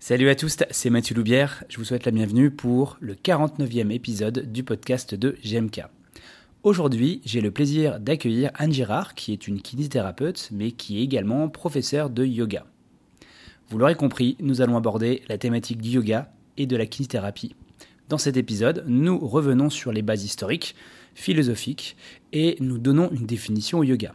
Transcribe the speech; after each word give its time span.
Salut 0.00 0.28
à 0.28 0.36
tous, 0.36 0.56
c'est 0.70 0.90
Mathieu 0.90 1.16
Loubière. 1.16 1.64
Je 1.68 1.76
vous 1.76 1.84
souhaite 1.84 2.06
la 2.06 2.12
bienvenue 2.12 2.52
pour 2.52 2.96
le 3.00 3.14
49e 3.14 3.90
épisode 3.90 4.52
du 4.52 4.62
podcast 4.62 5.16
de 5.16 5.36
GMK. 5.44 5.82
Aujourd'hui, 6.62 7.20
j'ai 7.24 7.40
le 7.40 7.50
plaisir 7.50 7.98
d'accueillir 7.98 8.52
Anne 8.54 8.72
Girard, 8.72 9.16
qui 9.16 9.32
est 9.32 9.48
une 9.48 9.60
kinésithérapeute, 9.60 10.50
mais 10.52 10.70
qui 10.70 10.98
est 10.98 11.02
également 11.02 11.48
professeure 11.48 12.10
de 12.10 12.24
yoga. 12.24 12.64
Vous 13.68 13.78
l'aurez 13.78 13.96
compris, 13.96 14.36
nous 14.38 14.60
allons 14.60 14.76
aborder 14.76 15.22
la 15.28 15.36
thématique 15.36 15.82
du 15.82 15.90
yoga 15.90 16.30
et 16.56 16.66
de 16.66 16.76
la 16.76 16.86
kinésithérapie. 16.86 17.56
Dans 18.08 18.18
cet 18.18 18.36
épisode, 18.36 18.84
nous 18.86 19.18
revenons 19.18 19.68
sur 19.68 19.90
les 19.90 20.02
bases 20.02 20.24
historiques, 20.24 20.76
philosophiques, 21.16 21.96
et 22.32 22.56
nous 22.60 22.78
donnons 22.78 23.10
une 23.10 23.26
définition 23.26 23.80
au 23.80 23.84
yoga. 23.84 24.14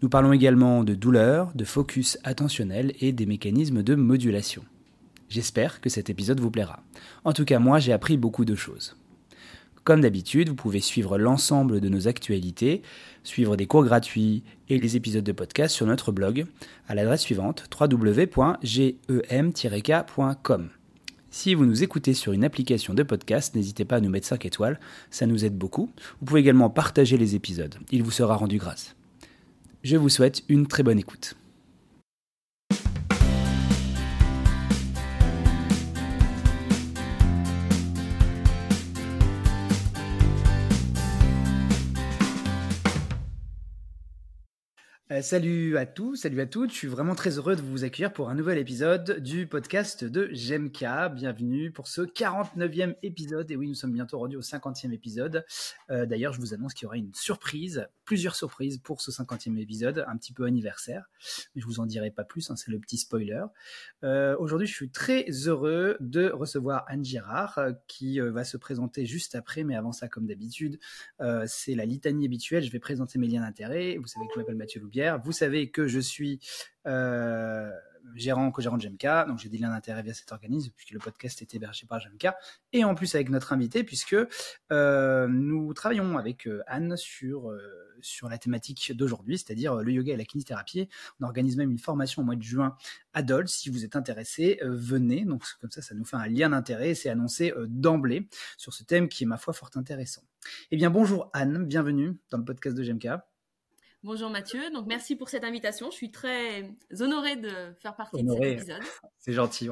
Nous 0.00 0.08
parlons 0.08 0.32
également 0.32 0.84
de 0.84 0.94
douleur, 0.94 1.50
de 1.56 1.64
focus 1.64 2.18
attentionnel 2.22 2.92
et 3.00 3.10
des 3.10 3.26
mécanismes 3.26 3.82
de 3.82 3.96
modulation. 3.96 4.62
J'espère 5.28 5.80
que 5.80 5.88
cet 5.88 6.10
épisode 6.10 6.40
vous 6.40 6.50
plaira. 6.50 6.82
En 7.24 7.32
tout 7.32 7.44
cas, 7.44 7.58
moi, 7.58 7.78
j'ai 7.78 7.92
appris 7.92 8.16
beaucoup 8.16 8.44
de 8.44 8.54
choses. 8.54 8.96
Comme 9.84 10.00
d'habitude, 10.00 10.48
vous 10.48 10.54
pouvez 10.54 10.80
suivre 10.80 11.18
l'ensemble 11.18 11.80
de 11.80 11.90
nos 11.90 12.08
actualités, 12.08 12.80
suivre 13.22 13.56
des 13.56 13.66
cours 13.66 13.84
gratuits 13.84 14.42
et 14.70 14.78
les 14.78 14.96
épisodes 14.96 15.24
de 15.24 15.32
podcast 15.32 15.74
sur 15.74 15.86
notre 15.86 16.10
blog 16.10 16.46
à 16.88 16.94
l'adresse 16.94 17.20
suivante 17.20 17.68
www.gem-k.com. 17.78 18.30
Si 21.30 21.54
vous 21.54 21.66
nous 21.66 21.82
écoutez 21.82 22.14
sur 22.14 22.32
une 22.32 22.44
application 22.44 22.94
de 22.94 23.02
podcast, 23.02 23.54
n'hésitez 23.54 23.84
pas 23.84 23.96
à 23.96 24.00
nous 24.00 24.08
mettre 24.08 24.26
5 24.26 24.46
étoiles, 24.46 24.80
ça 25.10 25.26
nous 25.26 25.44
aide 25.44 25.58
beaucoup. 25.58 25.90
Vous 26.20 26.26
pouvez 26.26 26.40
également 26.40 26.70
partager 26.70 27.18
les 27.18 27.34
épisodes, 27.34 27.74
il 27.90 28.02
vous 28.02 28.10
sera 28.10 28.36
rendu 28.36 28.56
grâce. 28.56 28.96
Je 29.82 29.98
vous 29.98 30.08
souhaite 30.08 30.44
une 30.48 30.66
très 30.66 30.82
bonne 30.82 30.98
écoute. 30.98 31.34
Euh, 45.14 45.22
salut 45.22 45.76
à 45.76 45.86
tous, 45.86 46.16
salut 46.16 46.40
à 46.40 46.46
toutes. 46.46 46.72
Je 46.72 46.76
suis 46.76 46.88
vraiment 46.88 47.14
très 47.14 47.38
heureux 47.38 47.54
de 47.54 47.60
vous 47.60 47.84
accueillir 47.84 48.12
pour 48.12 48.30
un 48.30 48.34
nouvel 48.34 48.58
épisode 48.58 49.20
du 49.20 49.46
podcast 49.46 50.02
de 50.02 50.26
GMK. 50.32 51.12
Bienvenue 51.14 51.70
pour 51.70 51.86
ce 51.86 52.02
49e 52.02 52.96
épisode. 53.04 53.48
Et 53.52 53.56
oui, 53.56 53.68
nous 53.68 53.74
sommes 53.74 53.92
bientôt 53.92 54.18
rendus 54.18 54.36
au 54.36 54.40
50e 54.40 54.92
épisode. 54.92 55.44
Euh, 55.90 56.04
d'ailleurs, 56.04 56.32
je 56.32 56.40
vous 56.40 56.52
annonce 56.52 56.74
qu'il 56.74 56.86
y 56.86 56.86
aura 56.86 56.96
une 56.96 57.14
surprise, 57.14 57.86
plusieurs 58.04 58.34
surprises 58.34 58.78
pour 58.78 59.02
ce 59.02 59.12
50e 59.12 59.56
épisode, 59.58 60.04
un 60.08 60.16
petit 60.16 60.32
peu 60.32 60.46
anniversaire. 60.46 61.04
Mais 61.54 61.60
je 61.60 61.66
vous 61.66 61.78
en 61.78 61.86
dirai 61.86 62.10
pas 62.10 62.24
plus, 62.24 62.50
hein, 62.50 62.56
c'est 62.56 62.72
le 62.72 62.80
petit 62.80 62.98
spoiler. 62.98 63.44
Euh, 64.02 64.34
aujourd'hui, 64.40 64.66
je 64.66 64.74
suis 64.74 64.90
très 64.90 65.26
heureux 65.46 65.96
de 66.00 66.28
recevoir 66.30 66.86
Anne 66.88 67.04
Girard 67.04 67.60
qui 67.86 68.18
va 68.18 68.42
se 68.42 68.56
présenter 68.56 69.06
juste 69.06 69.36
après. 69.36 69.62
Mais 69.62 69.76
avant 69.76 69.92
ça, 69.92 70.08
comme 70.08 70.26
d'habitude, 70.26 70.80
c'est 71.46 71.76
la 71.76 71.84
litanie 71.84 72.24
habituelle. 72.24 72.64
Je 72.64 72.72
vais 72.72 72.80
présenter 72.80 73.20
mes 73.20 73.28
liens 73.28 73.42
d'intérêt. 73.42 73.96
Vous 73.96 74.08
savez 74.08 74.26
que 74.26 74.32
je 74.34 74.40
m'appelle 74.40 74.56
Mathieu 74.56 74.80
Vous 75.22 75.32
savez 75.32 75.70
que 75.70 75.86
je 75.86 76.00
suis 76.00 76.40
euh, 76.86 77.70
gérant, 78.14 78.50
co-gérant 78.50 78.76
de 78.76 78.86
GMK, 78.86 79.28
donc 79.28 79.38
j'ai 79.38 79.48
des 79.48 79.58
liens 79.58 79.70
d'intérêt 79.70 80.02
via 80.02 80.12
cet 80.12 80.30
organisme, 80.30 80.72
puisque 80.76 80.92
le 80.92 80.98
podcast 80.98 81.40
est 81.40 81.54
hébergé 81.54 81.86
par 81.86 82.00
GMK, 82.00 82.34
et 82.72 82.84
en 82.84 82.94
plus 82.94 83.14
avec 83.14 83.30
notre 83.30 83.52
invité, 83.52 83.82
puisque 83.82 84.16
euh, 84.72 85.26
nous 85.26 85.72
travaillons 85.72 86.18
avec 86.18 86.46
euh, 86.46 86.62
Anne 86.66 86.96
sur, 86.96 87.50
la 88.28 88.38
thématique 88.38 88.92
d'aujourd'hui, 88.94 89.38
c'est-à-dire 89.38 89.76
le 89.76 89.90
yoga 89.90 90.12
et 90.12 90.16
la 90.16 90.24
kinésithérapie. 90.24 90.88
On 91.20 91.24
organise 91.24 91.56
même 91.56 91.70
une 91.70 91.78
formation 91.78 92.20
au 92.20 92.24
mois 92.24 92.36
de 92.36 92.42
juin 92.42 92.76
à 93.14 93.22
Dole. 93.22 93.48
Si 93.48 93.70
vous 93.70 93.84
êtes 93.84 93.96
intéressé, 93.96 94.60
venez. 94.62 95.24
Comme 95.60 95.70
ça, 95.70 95.80
ça 95.80 95.94
nous 95.94 96.04
fait 96.04 96.16
un 96.16 96.26
lien 96.26 96.50
d'intérêt, 96.50 96.94
c'est 96.94 97.08
annoncé 97.08 97.54
d'emblée 97.66 98.28
sur 98.58 98.74
ce 98.74 98.84
thème 98.84 99.08
qui 99.08 99.24
est, 99.24 99.26
ma 99.26 99.38
foi, 99.38 99.54
fort 99.54 99.70
intéressant. 99.76 100.22
Eh 100.70 100.76
bien, 100.76 100.90
bonjour 100.90 101.30
Anne, 101.32 101.64
bienvenue 101.64 102.18
dans 102.30 102.38
le 102.38 102.44
podcast 102.44 102.76
de 102.76 102.82
GMK. 102.82 103.08
Bonjour 104.04 104.28
Mathieu, 104.28 104.70
donc 104.70 104.86
merci 104.86 105.16
pour 105.16 105.30
cette 105.30 105.44
invitation. 105.44 105.90
Je 105.90 105.96
suis 105.96 106.10
très 106.10 106.70
honorée 107.00 107.36
de 107.36 107.48
faire 107.80 107.96
partie 107.96 108.22
de 108.22 108.30
cet 108.34 108.42
épisode. 108.42 108.82
C'est 109.18 109.32
gentil. 109.32 109.70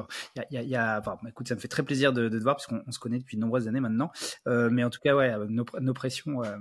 Il 0.49 0.59
y 0.63 0.75
a, 0.75 0.99
enfin, 0.99 1.19
écoute, 1.27 1.47
ça 1.47 1.53
me 1.53 1.59
fait 1.59 1.67
très 1.67 1.83
plaisir 1.83 2.13
de, 2.13 2.27
te 2.29 2.35
voir 2.37 2.55
parce 2.55 2.65
qu'on 2.65 2.91
se 2.91 2.97
connaît 2.97 3.19
depuis 3.19 3.37
de 3.37 3.41
nombreuses 3.41 3.67
années 3.67 3.79
maintenant. 3.79 4.11
Euh, 4.47 4.71
mais 4.71 4.83
en 4.83 4.89
tout 4.89 4.99
cas, 5.03 5.15
ouais, 5.15 5.37
nos, 5.49 5.65
nos 5.79 5.93
pressions, 5.93 6.43
euh, 6.43 6.57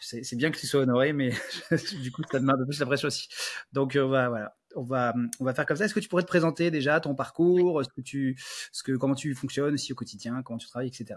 c'est 0.00 0.36
bien 0.36 0.50
que 0.50 0.56
tu 0.56 0.66
sois 0.66 0.80
honoré, 0.80 1.12
mais 1.12 1.32
du 2.00 2.10
coup, 2.12 2.22
ça 2.32 2.40
demande 2.40 2.54
un 2.54 2.58
peu 2.60 2.68
plus 2.68 2.80
la 2.80 2.86
pression 2.86 3.08
aussi. 3.08 3.28
Donc 3.72 3.94
euh, 3.94 4.06
voilà, 4.06 4.56
on 4.74 4.82
va 4.82 5.12
on 5.38 5.44
va 5.44 5.52
faire 5.52 5.66
comme 5.66 5.76
ça. 5.76 5.84
Est-ce 5.84 5.92
que 5.92 6.00
tu 6.00 6.08
pourrais 6.08 6.22
te 6.22 6.28
présenter 6.28 6.70
déjà 6.70 6.98
ton 6.98 7.14
parcours, 7.14 7.84
ce 7.84 7.90
que 7.90 8.00
tu, 8.00 8.40
ce 8.72 8.82
que 8.82 8.92
comment 8.92 9.14
tu 9.14 9.34
fonctionnes 9.34 9.74
aussi 9.74 9.92
au 9.92 9.96
quotidien, 9.96 10.42
comment 10.42 10.56
tu 10.56 10.66
travailles, 10.66 10.88
etc. 10.88 11.16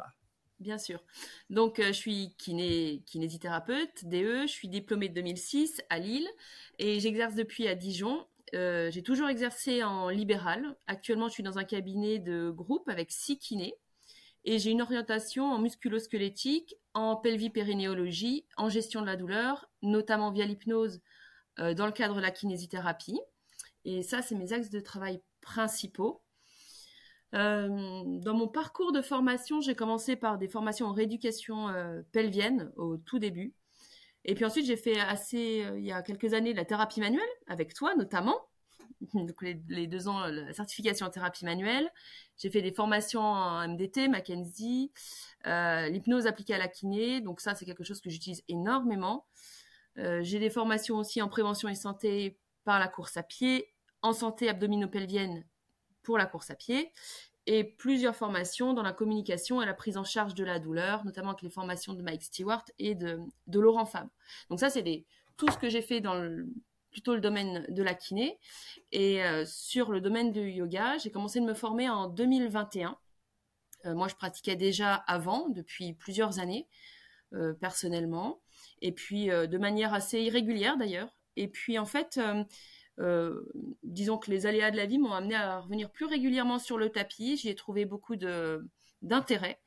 Bien 0.60 0.78
sûr. 0.78 1.04
Donc, 1.50 1.80
euh, 1.80 1.88
je 1.88 1.92
suis 1.94 2.36
kiné, 2.38 3.04
kinésithérapeute, 3.06 4.06
DE, 4.06 4.44
je 4.44 4.52
suis 4.52 4.70
diplômée 4.70 5.10
de 5.10 5.14
2006 5.16 5.82
à 5.90 6.00
Lille 6.00 6.28
et 6.80 7.00
j'exerce 7.00 7.36
depuis 7.36 7.68
à 7.68 7.76
Dijon. 7.76 8.26
Euh, 8.54 8.90
j'ai 8.90 9.04
toujours 9.04 9.28
exercé 9.28 9.84
en 9.84 10.08
libéral. 10.10 10.78
Actuellement, 10.88 11.28
je 11.28 11.34
suis 11.34 11.44
dans 11.44 11.58
un 11.58 11.66
cabinet 11.66 12.20
de 12.20 12.52
groupe 12.52 12.88
avec 12.88 13.12
six 13.12 13.38
kinés 13.38 13.76
et 14.46 14.60
j'ai 14.60 14.72
une 14.72 14.82
orientation 14.82 15.52
en 15.52 15.60
musculosquelettique, 15.60 16.76
en 16.94 17.16
pelvipérinéologie, 17.16 18.46
en 18.58 18.70
gestion 18.70 19.02
de 19.02 19.08
la 19.08 19.16
douleur, 19.18 19.70
notamment 19.82 20.32
via 20.32 20.46
l'hypnose 20.46 21.02
euh, 21.60 21.74
dans 21.74 21.88
le 21.88 21.92
cadre 21.92 22.16
de 22.16 22.22
la 22.22 22.32
kinésithérapie. 22.32 23.20
Et 23.84 24.04
ça, 24.04 24.22
c'est 24.22 24.36
mes 24.36 24.54
axes 24.54 24.70
de 24.70 24.80
travail 24.80 25.22
principaux. 25.42 26.22
Euh, 27.36 28.04
dans 28.06 28.34
mon 28.34 28.48
parcours 28.48 28.92
de 28.92 29.02
formation, 29.02 29.60
j'ai 29.60 29.76
commencé 29.76 30.16
par 30.16 30.38
des 30.38 30.48
formations 30.48 30.88
en 30.88 30.94
rééducation 30.94 31.70
euh, 31.70 32.02
pelvienne 32.12 32.72
au 32.78 32.98
tout 32.98 33.20
début. 33.20 33.54
Et 34.24 34.36
puis 34.36 34.46
ensuite, 34.46 34.66
j'ai 34.66 34.78
fait 34.78 35.00
assez, 35.00 35.64
euh, 35.66 35.78
il 35.78 35.86
y 35.86 35.92
a 35.92 36.02
quelques 36.02 36.34
années, 36.34 36.54
la 36.54 36.66
thérapie 36.66 37.02
manuelle, 37.02 37.28
avec 37.48 37.74
toi 37.74 37.94
notamment. 37.96 38.40
Donc 39.14 39.42
les, 39.42 39.88
deux 39.88 40.08
ans, 40.08 40.26
la 40.28 40.54
certification 40.54 41.08
en 41.08 41.10
thérapie 41.10 41.44
manuelle. 41.44 41.92
J'ai 42.38 42.50
fait 42.50 42.62
des 42.62 42.72
formations 42.72 43.22
en 43.22 43.68
MDT, 43.68 44.08
Mackenzie, 44.08 44.92
l'hypnose 45.46 46.28
appliquée 46.28 46.54
à 46.54 46.58
la 46.58 46.70
kiné. 46.70 47.20
Donc 47.20 47.42
ça, 47.42 47.54
c'est 47.56 47.66
quelque 47.66 47.84
chose 47.84 48.02
que 48.02 48.10
j'utilise 48.10 48.44
énormément. 48.48 49.26
j'ai 49.98 50.40
des 50.40 50.50
formations 50.50 50.98
aussi 50.98 51.22
en 51.22 51.28
prévention 51.28 51.68
et 51.70 51.76
santé 51.76 52.40
par 52.64 52.80
la 52.80 52.88
course 52.88 53.18
à 53.18 53.24
pied, 53.24 53.74
en 54.02 54.14
santé 54.14 54.50
abdominopelvienne 54.50 55.46
pour 56.06 56.18
la 56.18 56.26
course 56.26 56.52
à 56.52 56.56
pied 56.56 56.92
et 57.48 57.64
plusieurs 57.64 58.16
formations 58.16 58.74
dans 58.74 58.82
la 58.82 58.94
communication 58.94 59.62
et 59.62 59.66
la 59.66 59.74
prise 59.74 59.98
en 59.98 60.04
charge 60.04 60.34
de 60.34 60.44
la 60.44 60.60
douleur, 60.60 61.06
notamment 61.06 61.30
avec 61.30 61.44
les 61.44 61.50
formations 61.50 61.94
de 61.94 62.02
Mike 62.02 62.24
Stewart 62.24 62.66
et 62.80 62.96
de, 62.96 63.20
Laurent 63.54 63.86
Fabre. 63.86 64.10
Donc 64.50 64.60
ça, 64.60 64.70
c'est 64.70 65.06
tout 65.38 65.52
ce 65.52 65.58
que 65.58 65.70
j'ai 65.70 65.82
fait 65.82 66.02
dans 66.02 66.16
plutôt 66.92 67.14
le 67.14 67.22
domaine 67.22 67.66
de 67.68 67.84
la 67.84 67.94
kiné. 67.94 68.40
Et 68.94 69.22
euh, 69.22 69.44
sur 69.46 69.92
le 69.92 70.00
domaine 70.00 70.32
du 70.32 70.50
yoga, 70.50 70.98
j'ai 70.98 71.12
commencé 71.12 71.42
de 71.42 71.46
me 71.46 71.54
former 71.54 71.90
en 71.90 72.08
2021. 72.08 72.98
Euh, 73.86 73.94
moi, 73.94 74.08
je 74.08 74.16
pratiquais 74.16 74.56
déjà 74.56 74.96
avant, 74.96 75.50
depuis 75.50 75.94
plusieurs 75.94 76.40
années, 76.40 76.68
euh, 77.34 77.54
personnellement, 77.54 78.40
et 78.82 78.94
puis 78.94 79.28
de 79.28 79.58
manière 79.58 79.94
assez 79.94 80.22
irrégulière 80.22 80.78
d'ailleurs. 80.78 81.16
Et 81.36 81.50
puis 81.50 81.78
en 81.78 81.86
fait, 81.86 82.18
disons 83.84 84.18
que 84.18 84.32
les 84.32 84.46
aléas 84.46 84.72
de 84.72 84.78
la 84.78 84.86
vie 84.86 84.98
m'ont 84.98 85.14
amené 85.14 85.36
à 85.36 85.60
revenir 85.60 85.92
plus 85.92 86.06
régulièrement 86.06 86.60
sur 86.60 86.78
le 86.78 86.90
tapis. 86.90 87.38
J'y 87.38 87.50
ai 87.50 87.56
trouvé 87.56 87.86
beaucoup 87.86 88.16
d'intérêt 89.02 89.60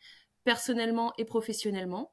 personnellement 0.48 1.12
et 1.18 1.26
professionnellement. 1.26 2.10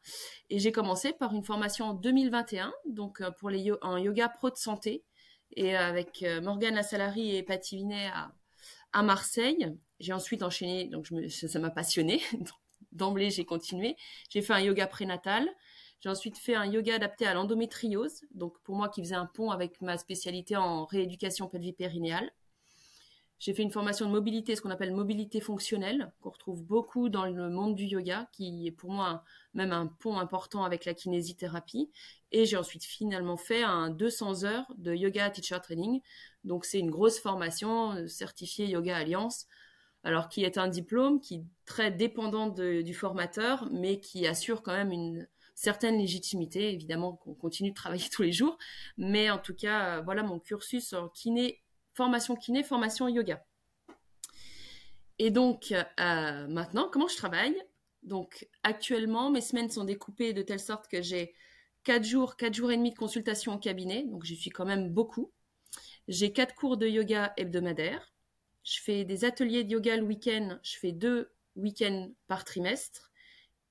Et 0.49 0.59
j'ai 0.59 0.73
commencé 0.73 1.13
par 1.13 1.33
une 1.33 1.45
formation 1.45 1.85
en 1.85 1.93
2021, 1.93 2.73
donc 2.85 3.21
euh, 3.21 3.31
pour 3.31 3.49
les 3.49 3.71
un 3.81 3.97
yoga 3.97 4.27
pro 4.27 4.49
de 4.49 4.57
santé, 4.57 5.05
et 5.55 5.73
avec 5.73 6.21
euh, 6.21 6.41
Morgane 6.41 6.75
Lassalari 6.75 7.33
et 7.33 7.43
Patty 7.43 7.77
Vinet 7.77 8.09
à, 8.91 9.03
Marseille. 9.03 9.73
J'ai 10.01 10.11
ensuite 10.11 10.43
enchaîné, 10.43 10.89
donc 10.89 11.05
je 11.05 11.47
ça 11.47 11.59
m'a 11.59 11.69
passionné. 11.69 12.21
D'emblée, 12.91 13.29
j'ai 13.29 13.45
continué. 13.45 13.95
J'ai 14.29 14.41
fait 14.41 14.51
un 14.51 14.59
yoga 14.59 14.87
prénatal. 14.87 15.49
J'ai 16.01 16.09
ensuite 16.09 16.37
fait 16.37 16.55
un 16.55 16.65
yoga 16.65 16.95
adapté 16.95 17.25
à 17.25 17.33
l'endométriose, 17.33 18.21
donc 18.31 18.59
pour 18.63 18.75
moi 18.75 18.89
qui 18.89 19.01
faisait 19.01 19.15
un 19.15 19.25
pont 19.25 19.51
avec 19.51 19.81
ma 19.81 19.97
spécialité 19.97 20.55
en 20.55 20.85
rééducation 20.85 21.47
pelvipérinéale. 21.47 22.31
J'ai 23.39 23.53
fait 23.53 23.63
une 23.63 23.71
formation 23.71 24.05
de 24.05 24.11
mobilité, 24.11 24.55
ce 24.55 24.61
qu'on 24.61 24.69
appelle 24.69 24.93
mobilité 24.93 25.41
fonctionnelle, 25.41 26.11
qu'on 26.21 26.29
retrouve 26.29 26.63
beaucoup 26.63 27.09
dans 27.09 27.25
le 27.25 27.49
monde 27.49 27.75
du 27.75 27.83
yoga, 27.83 28.29
qui 28.31 28.65
est 28.67 28.71
pour 28.71 28.91
moi 28.91 29.23
même 29.53 29.73
un 29.73 29.87
pont 29.87 30.17
important 30.17 30.63
avec 30.63 30.85
la 30.85 30.93
kinésithérapie. 30.93 31.91
Et 32.31 32.45
j'ai 32.45 32.57
ensuite 32.57 32.85
finalement 32.85 33.37
fait 33.37 33.61
un 33.61 33.89
200 33.89 34.45
heures 34.45 34.73
de 34.77 34.93
yoga 34.93 35.29
teacher 35.29 35.59
training. 35.61 36.01
Donc 36.45 36.65
c'est 36.65 36.79
une 36.79 36.91
grosse 36.91 37.19
formation 37.19 37.91
euh, 37.93 38.07
certifiée 38.07 38.67
Yoga 38.67 38.97
Alliance, 38.97 39.47
alors 40.03 40.29
qui 40.29 40.43
est 40.43 40.57
un 40.57 40.67
diplôme 40.67 41.19
qui 41.19 41.35
est 41.35 41.43
très 41.65 41.91
dépendant 41.91 42.47
du 42.49 42.93
formateur, 42.93 43.67
mais 43.71 43.99
qui 43.99 44.27
assure 44.27 44.61
quand 44.61 44.73
même 44.73 44.91
une, 44.91 45.27
certaine 45.55 45.97
légitimité. 45.97 46.71
Évidemment 46.71 47.13
qu'on 47.13 47.33
continue 47.33 47.71
de 47.71 47.75
travailler 47.75 48.07
tous 48.11 48.21
les 48.21 48.31
jours, 48.31 48.57
mais 48.97 49.29
en 49.29 49.39
tout 49.39 49.55
cas, 49.55 49.97
euh, 49.97 50.01
voilà 50.01 50.23
mon 50.23 50.39
cursus 50.39 50.93
en 50.93 51.09
kiné, 51.09 51.63
formation 51.93 52.35
kiné, 52.35 52.63
formation 52.63 53.07
yoga. 53.07 53.43
Et 55.17 55.31
donc, 55.31 55.73
maintenant, 55.97 56.89
comment 56.91 57.07
je 57.07 57.15
travaille? 57.15 57.55
Donc, 58.03 58.47
actuellement, 58.63 59.29
mes 59.29 59.39
semaines 59.39 59.69
sont 59.69 59.85
découpées 59.85 60.33
de 60.33 60.41
telle 60.41 60.59
sorte 60.59 60.87
que 60.89 61.01
j'ai 61.01 61.33
4 61.85 62.03
jours, 62.03 62.35
4 62.35 62.53
jours 62.53 62.71
et 62.71 62.77
demi 62.77 62.91
de 62.91 62.97
consultation 62.97 63.53
au 63.53 63.59
cabinet, 63.59 64.03
donc 64.03 64.25
j'y 64.25 64.35
suis 64.35 64.49
quand 64.49 64.65
même 64.65 64.89
beaucoup. 64.89 65.31
J'ai 66.07 66.33
4 66.33 66.53
cours 66.55 66.77
de 66.77 66.87
yoga 66.87 67.33
hebdomadaires. 67.37 68.13
Je 68.63 68.81
fais 68.81 69.05
des 69.05 69.25
ateliers 69.25 69.63
de 69.63 69.71
yoga 69.71 69.95
le 69.95 70.03
week-end. 70.03 70.59
Je 70.63 70.77
fais 70.77 70.91
deux 70.91 71.31
week-ends 71.55 72.11
par 72.27 72.43
trimestre. 72.43 73.04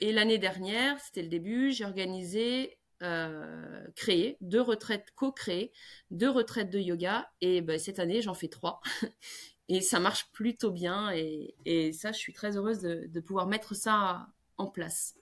Et 0.00 0.12
l'année 0.12 0.38
dernière, 0.38 0.98
c'était 1.00 1.22
le 1.22 1.28
début, 1.28 1.72
j'ai 1.72 1.84
organisé, 1.84 2.78
euh, 3.02 3.84
créé 3.96 4.36
deux 4.40 4.60
retraites 4.60 5.10
co-créées, 5.14 5.72
deux 6.10 6.30
retraites 6.30 6.70
de 6.70 6.78
yoga. 6.78 7.30
Et 7.40 7.60
ben, 7.60 7.78
cette 7.78 7.98
année, 7.98 8.22
j'en 8.22 8.34
fais 8.34 8.48
trois. 8.48 8.80
et 9.68 9.80
ça 9.80 10.00
marche 10.00 10.30
plutôt 10.32 10.70
bien. 10.70 11.10
Et, 11.12 11.92
ça, 11.92 12.12
je 12.12 12.18
suis 12.18 12.32
très 12.32 12.56
heureuse 12.56 12.80
de, 12.80 13.20
pouvoir 13.20 13.46
mettre 13.46 13.74
ça 13.74 14.28
en 14.56 14.66
place. 14.66 15.16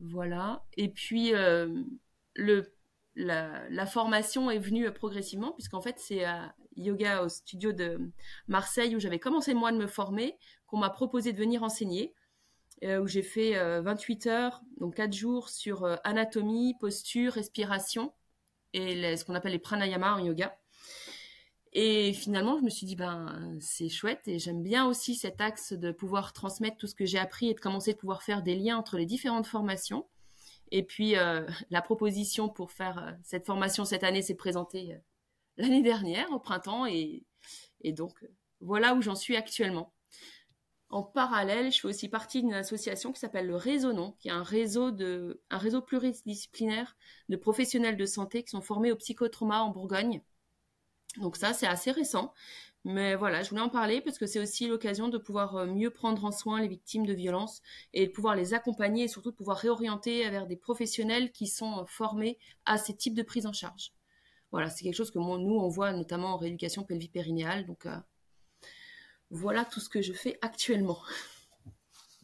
Voilà. 0.00 0.64
Et 0.76 0.88
puis, 0.88 1.34
euh, 1.34 1.82
le, 2.34 2.72
la, 3.16 3.86
formation 3.86 4.50
est 4.50 4.58
venue 4.58 4.90
progressivement, 4.92 5.52
puisqu'en 5.52 5.80
fait, 5.80 5.98
c'est 5.98 6.24
à 6.24 6.54
yoga 6.76 7.22
au 7.22 7.28
studio 7.28 7.72
de 7.72 7.98
Marseille 8.48 8.94
où 8.94 9.00
j'avais 9.00 9.18
commencé 9.18 9.54
moi 9.54 9.72
de 9.72 9.78
me 9.78 9.86
former, 9.86 10.36
qu'on 10.66 10.76
m'a 10.76 10.90
proposé 10.90 11.32
de 11.32 11.38
venir 11.38 11.62
enseigner. 11.62 12.14
Euh, 12.84 13.00
où 13.00 13.06
j'ai 13.06 13.22
fait 13.22 13.54
28 13.80 14.26
heures, 14.26 14.60
donc 14.78 14.96
4 14.96 15.12
jours 15.12 15.48
sur 15.48 15.86
anatomie, 16.04 16.74
posture, 16.78 17.32
respiration 17.32 18.12
et 18.74 19.16
ce 19.16 19.24
qu'on 19.24 19.34
appelle 19.34 19.52
les 19.52 19.58
pranayama 19.58 20.14
en 20.14 20.18
yoga. 20.18 20.58
Et 21.78 22.14
finalement, 22.14 22.58
je 22.58 22.64
me 22.64 22.70
suis 22.70 22.86
dit, 22.86 22.96
ben, 22.96 23.58
c'est 23.60 23.90
chouette 23.90 24.26
et 24.28 24.38
j'aime 24.38 24.62
bien 24.62 24.86
aussi 24.86 25.14
cet 25.14 25.42
axe 25.42 25.74
de 25.74 25.92
pouvoir 25.92 26.32
transmettre 26.32 26.78
tout 26.78 26.86
ce 26.86 26.94
que 26.94 27.04
j'ai 27.04 27.18
appris 27.18 27.50
et 27.50 27.54
de 27.54 27.60
commencer 27.60 27.92
de 27.92 27.98
pouvoir 27.98 28.22
faire 28.22 28.42
des 28.42 28.56
liens 28.56 28.78
entre 28.78 28.96
les 28.96 29.04
différentes 29.04 29.46
formations. 29.46 30.06
Et 30.70 30.82
puis, 30.82 31.16
euh, 31.16 31.46
la 31.70 31.82
proposition 31.82 32.48
pour 32.48 32.72
faire 32.72 32.98
euh, 32.98 33.12
cette 33.22 33.46
formation 33.46 33.84
cette 33.84 34.04
année 34.04 34.22
s'est 34.22 34.34
présentée 34.34 34.94
euh, 34.94 34.98
l'année 35.58 35.82
dernière, 35.82 36.30
au 36.32 36.38
printemps. 36.38 36.86
Et 36.86 37.24
donc, 37.84 38.24
voilà 38.60 38.94
où 38.94 39.02
j'en 39.02 39.14
suis 39.14 39.36
actuellement. 39.36 39.92
En 40.90 41.02
parallèle, 41.02 41.72
je 41.72 41.80
fais 41.80 41.88
aussi 41.88 42.08
partie 42.08 42.42
d'une 42.42 42.54
association 42.54 43.12
qui 43.12 43.20
s'appelle 43.20 43.46
le 43.46 43.56
Résonant, 43.56 44.16
qui 44.20 44.28
est 44.28 44.32
un 44.32 44.42
réseau, 44.42 44.90
de, 44.90 45.40
un 45.50 45.58
réseau 45.58 45.82
pluridisciplinaire 45.82 46.96
de 47.28 47.36
professionnels 47.36 47.96
de 47.96 48.06
santé 48.06 48.42
qui 48.44 48.50
sont 48.50 48.62
formés 48.62 48.92
au 48.92 48.96
psychotrauma 48.96 49.62
en 49.62 49.70
Bourgogne 49.70 50.22
donc 51.20 51.36
ça, 51.36 51.52
c'est 51.52 51.66
assez 51.66 51.90
récent. 51.90 52.32
Mais 52.84 53.16
voilà, 53.16 53.42
je 53.42 53.50
voulais 53.50 53.62
en 53.62 53.68
parler 53.68 54.00
parce 54.00 54.18
que 54.18 54.26
c'est 54.26 54.38
aussi 54.38 54.68
l'occasion 54.68 55.08
de 55.08 55.18
pouvoir 55.18 55.56
euh, 55.56 55.66
mieux 55.66 55.90
prendre 55.90 56.24
en 56.24 56.30
soin 56.30 56.60
les 56.60 56.68
victimes 56.68 57.04
de 57.04 57.14
violences 57.14 57.60
et 57.94 58.06
de 58.06 58.12
pouvoir 58.12 58.36
les 58.36 58.54
accompagner 58.54 59.04
et 59.04 59.08
surtout 59.08 59.32
de 59.32 59.36
pouvoir 59.36 59.56
réorienter 59.56 60.28
vers 60.30 60.46
des 60.46 60.56
professionnels 60.56 61.32
qui 61.32 61.48
sont 61.48 61.80
euh, 61.80 61.84
formés 61.86 62.38
à 62.64 62.78
ces 62.78 62.94
types 62.94 63.14
de 63.14 63.22
prise 63.22 63.46
en 63.46 63.52
charge. 63.52 63.92
Voilà, 64.52 64.70
c'est 64.70 64.84
quelque 64.84 64.94
chose 64.94 65.10
que 65.10 65.18
nous, 65.18 65.24
on 65.56 65.68
voit 65.68 65.92
notamment 65.92 66.34
en 66.34 66.36
rééducation 66.36 66.84
pelvipérinéale. 66.84 67.66
Donc 67.66 67.86
euh, 67.86 67.96
voilà 69.30 69.64
tout 69.64 69.80
ce 69.80 69.88
que 69.88 70.02
je 70.02 70.12
fais 70.12 70.38
actuellement. 70.42 70.98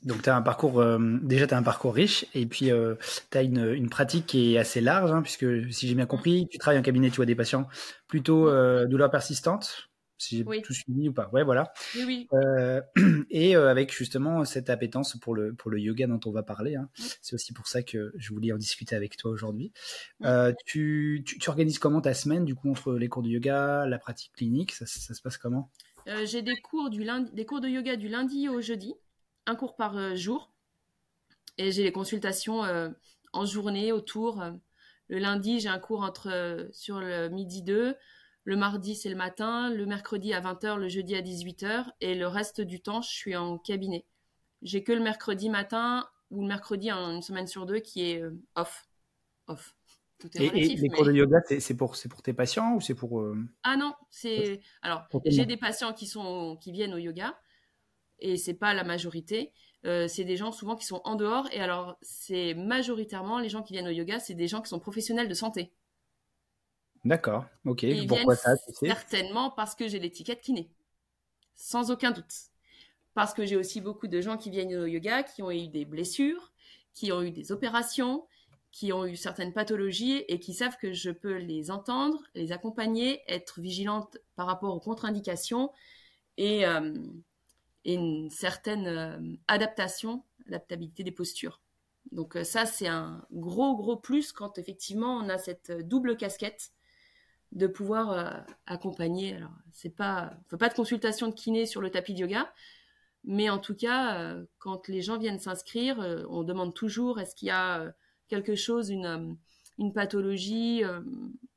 Donc, 0.05 0.23
tu 0.23 0.31
as 0.31 0.37
un 0.37 0.43
parcours, 0.43 0.81
euh, 0.81 0.99
déjà, 1.23 1.47
tu 1.47 1.55
as 1.55 1.57
un 1.57 1.63
parcours 1.63 1.95
riche 1.95 2.27
et 2.35 2.47
puis 2.47 2.71
euh, 2.71 2.97
tu 3.31 3.39
as 3.39 3.43
une, 3.43 3.73
une, 3.73 3.89
pratique 3.89 4.27
qui 4.27 4.55
est 4.55 4.59
assez 4.59 4.81
large, 4.81 5.13
hein, 5.13 5.23
puisque 5.23 5.47
si 5.73 5.87
j'ai 5.87 5.95
bien 5.95 6.07
compris, 6.07 6.49
tu 6.51 6.59
travailles 6.59 6.81
en 6.81 6.83
cabinet, 6.83 7.11
tu 7.11 7.17
vois 7.17 7.27
des 7.27 7.37
patients 7.37 7.69
plutôt 8.09 8.49
euh, 8.49 8.87
douleurs 8.87 9.13
persistantes, 9.13 9.91
si 10.19 10.39
j'ai 10.39 10.63
tout 10.63 10.73
suivi 10.73 11.09
ou 11.09 11.13
pas. 11.13 11.31
Ouais, 11.33 11.45
voilà. 11.45 11.73
Oui, 11.95 12.03
oui. 12.05 12.29
Euh, 12.33 12.81
et 13.31 13.55
avec 13.55 13.97
justement 13.97 14.45
cette 14.45 14.71
appétence 14.71 15.17
pour 15.21 15.37
le, 15.37 15.55
pour 15.55 15.71
le 15.71 15.79
yoga 15.79 16.09
dont 16.09 16.21
on 16.27 16.33
va 16.33 16.43
parler. 16.43 16.75
Hein. 16.75 16.89
C'est 17.21 17.35
aussi 17.35 17.53
pour 17.53 17.69
ça 17.69 17.85
que 17.85 18.13
je 18.17 18.33
voulais 18.33 18.53
en 18.53 18.59
discuter 18.59 18.97
avec 18.97 19.17
toi 19.17 19.31
aujourd'hui. 19.31 19.73
Tu, 20.67 21.23
tu, 21.25 21.39
tu, 21.39 21.49
organises 21.49 21.79
comment 21.79 22.01
ta 22.01 22.15
semaine, 22.15 22.45
du 22.45 22.57
coup, 22.57 22.71
entre 22.71 22.95
les 22.95 23.09
cours 23.09 23.23
de 23.23 23.29
yoga, 23.29 23.87
la 23.87 23.99
pratique 24.01 24.33
clinique? 24.33 24.73
Ça, 24.73 24.85
ça 24.87 25.15
se 25.15 25.23
passe 25.23 25.39
comment? 25.39 25.71
J'ai 26.25 26.43
des 26.43 26.57
cours, 26.57 26.91
du 26.91 27.05
lundi, 27.05 27.31
des 27.33 27.47
cours 27.47 27.61
de 27.61 27.69
yoga 27.69 27.97
du 27.97 28.09
lundi 28.09 28.49
au 28.49 28.61
jeudi 28.61 28.95
un 29.47 29.57
cours 29.57 29.77
par 29.77 29.97
euh, 29.97 30.15
jour. 30.15 30.53
Et 31.59 31.73
j'ai 31.73 31.83
les 31.83 31.93
consultations 31.93 32.65
euh, 32.65 32.91
en 33.33 33.45
journée 33.45 33.93
autour. 33.93 34.41
Euh, 34.41 34.53
le 35.09 35.19
lundi, 35.19 35.61
j'ai 35.61 35.69
un 35.69 35.79
cours 35.79 36.03
entre 36.03 36.69
sur 36.73 37.01
le 37.01 37.29
midi 37.29 37.63
2. 37.63 37.97
Le 38.45 38.57
mardi, 38.57 38.95
c'est 38.95 39.11
le 39.11 39.17
matin. 39.17 39.71
Le 39.71 39.85
mercredi 39.85 40.33
à 40.33 40.41
20h, 40.41 40.77
le 40.77 40.89
jeudi 40.89 41.15
à 41.15 41.21
18h. 41.21 41.87
Et 42.01 42.15
le 42.15 42.27
reste 42.27 42.61
du 42.61 42.81
temps, 42.81 43.03
je 43.03 43.11
suis 43.11 43.37
en 43.37 43.59
cabinet. 43.59 44.07
J'ai 44.63 44.83
que 44.83 44.93
le 44.93 45.01
mercredi 45.01 45.51
matin 45.51 46.09
ou 46.31 46.43
le 46.43 46.49
mercredi 46.49 46.91
une 46.91 47.21
semaine 47.21 47.47
sur 47.47 47.67
deux 47.67 47.81
qui 47.81 48.11
est 48.11 48.23
off. 48.55 48.89
Off. 49.49 49.75
Et, 50.35 50.51
les 50.51 50.89
cours 50.89 51.05
de 51.05 51.13
yoga, 51.13 51.41
c'est 51.59 51.77
pour, 51.77 51.97
pour 52.11 52.23
tes 52.23 52.33
patients 52.33 52.75
ou 52.75 52.81
c'est 52.81 52.95
pour... 52.95 53.25
Ah 53.63 53.77
non, 53.77 53.95
c'est... 54.11 54.61
Alors, 54.83 55.07
j'ai 55.25 55.47
des 55.47 55.57
patients 55.57 55.93
qui, 55.93 56.07
sont, 56.07 56.57
qui 56.61 56.73
viennent 56.73 56.95
au 56.95 56.99
yoga 56.99 57.37
et 58.19 58.37
c'est 58.37 58.55
pas 58.55 58.73
la 58.73 58.85
majorité. 58.85 59.53
Euh, 59.85 60.07
c'est 60.07 60.25
des 60.25 60.37
gens 60.37 60.53
souvent 60.53 60.77
qui 60.77 60.87
sont 60.87 61.01
en 61.05 61.17
dehors 61.17 61.49
et 61.53 61.61
alors 61.61 61.99
c'est 62.03 62.55
majoritairement 62.55 63.41
les 63.41 63.49
gens 63.49 63.63
qui 63.63 63.73
viennent 63.73 63.89
au 63.89 63.93
yoga, 63.93 64.21
c'est 64.21 64.35
des 64.35 64.47
gens 64.47 64.63
qui 64.63 64.69
sont 64.69 64.79
professionnels 64.79 65.29
de 65.29 65.35
santé. 65.35 65.73
D'accord, 67.05 67.47
ok. 67.65 67.85
Pourquoi 68.07 68.37
ça 68.37 68.55
Certainement 68.81 69.51
parce 69.51 69.75
que 69.75 69.89
j'ai 69.89 69.99
l'étiquette 69.99 70.41
kiné, 70.41 70.71
sans 71.57 71.91
aucun 71.91 72.13
doute. 72.13 72.33
Parce 73.15 73.35
que 73.35 73.45
j'ai 73.45 73.57
aussi 73.57 73.81
beaucoup 73.81 74.07
de 74.07 74.21
gens 74.21 74.37
qui 74.37 74.51
viennent 74.51 74.75
au 74.75 74.87
yoga 74.87 75.25
qui 75.25 75.43
ont 75.43 75.51
eu 75.51 75.67
des 75.67 75.85
blessures, 75.85 76.53
qui 76.95 77.11
ont 77.11 77.23
eu 77.23 77.33
des 77.33 77.51
opérations, 77.51 78.25
qui 78.73 78.91
ont 78.93 79.05
eu 79.05 79.17
certaines 79.17 79.53
pathologies 79.53 80.25
et 80.29 80.41
qui 80.41 80.55
savent 80.55 80.79
que 80.79 80.95
je 80.95 81.11
peux 81.11 81.37
les 81.37 81.71
entendre, 81.71 82.23
les 82.35 82.53
accompagner, 82.53 83.23
être 83.29 83.61
vigilante 83.61 84.17
par 84.35 84.47
rapport 84.47 84.75
aux 84.75 84.81
contre-indications 84.81 85.71
et 86.39 86.67
euh, 86.67 86.95
une 87.85 88.31
certaine 88.31 88.87
euh, 88.87 89.37
adaptation, 89.47 90.25
adaptabilité 90.47 91.05
des 91.05 91.13
postures. 91.13 91.61
Donc 92.13 92.35
euh, 92.35 92.45
ça, 92.45 92.65
c'est 92.65 92.89
un 92.89 93.27
gros, 93.31 93.77
gros 93.77 93.97
plus 93.97 94.33
quand 94.33 94.57
effectivement 94.57 95.19
on 95.19 95.29
a 95.29 95.37
cette 95.37 95.71
double 95.87 96.17
casquette 96.17 96.73
de 97.53 97.67
pouvoir 97.67 98.47
accompagner. 98.65 99.35
Alors, 99.35 99.53
c'est 99.73 99.95
pas, 99.95 100.33
on 100.51 100.57
pas 100.57 100.71
de 100.71 100.75
consultation 100.75 101.29
de 101.29 101.35
kiné 101.35 101.67
sur 101.67 101.83
le 101.83 101.91
tapis 101.91 102.15
de 102.15 102.21
yoga, 102.21 102.51
mais 103.25 103.51
en 103.51 103.59
tout 103.59 103.75
cas, 103.75 104.35
quand 104.57 104.89
les 104.89 105.03
gens 105.03 105.19
viennent 105.19 105.39
s'inscrire, 105.39 105.99
on 106.31 106.45
demande 106.45 106.73
toujours 106.73 107.21
est-ce 107.21 107.35
qu'il 107.35 107.49
y 107.49 107.51
a 107.51 107.93
quelque 108.33 108.55
chose, 108.55 108.89
une, 108.89 109.37
une 109.79 109.93
pathologie, 109.93 110.83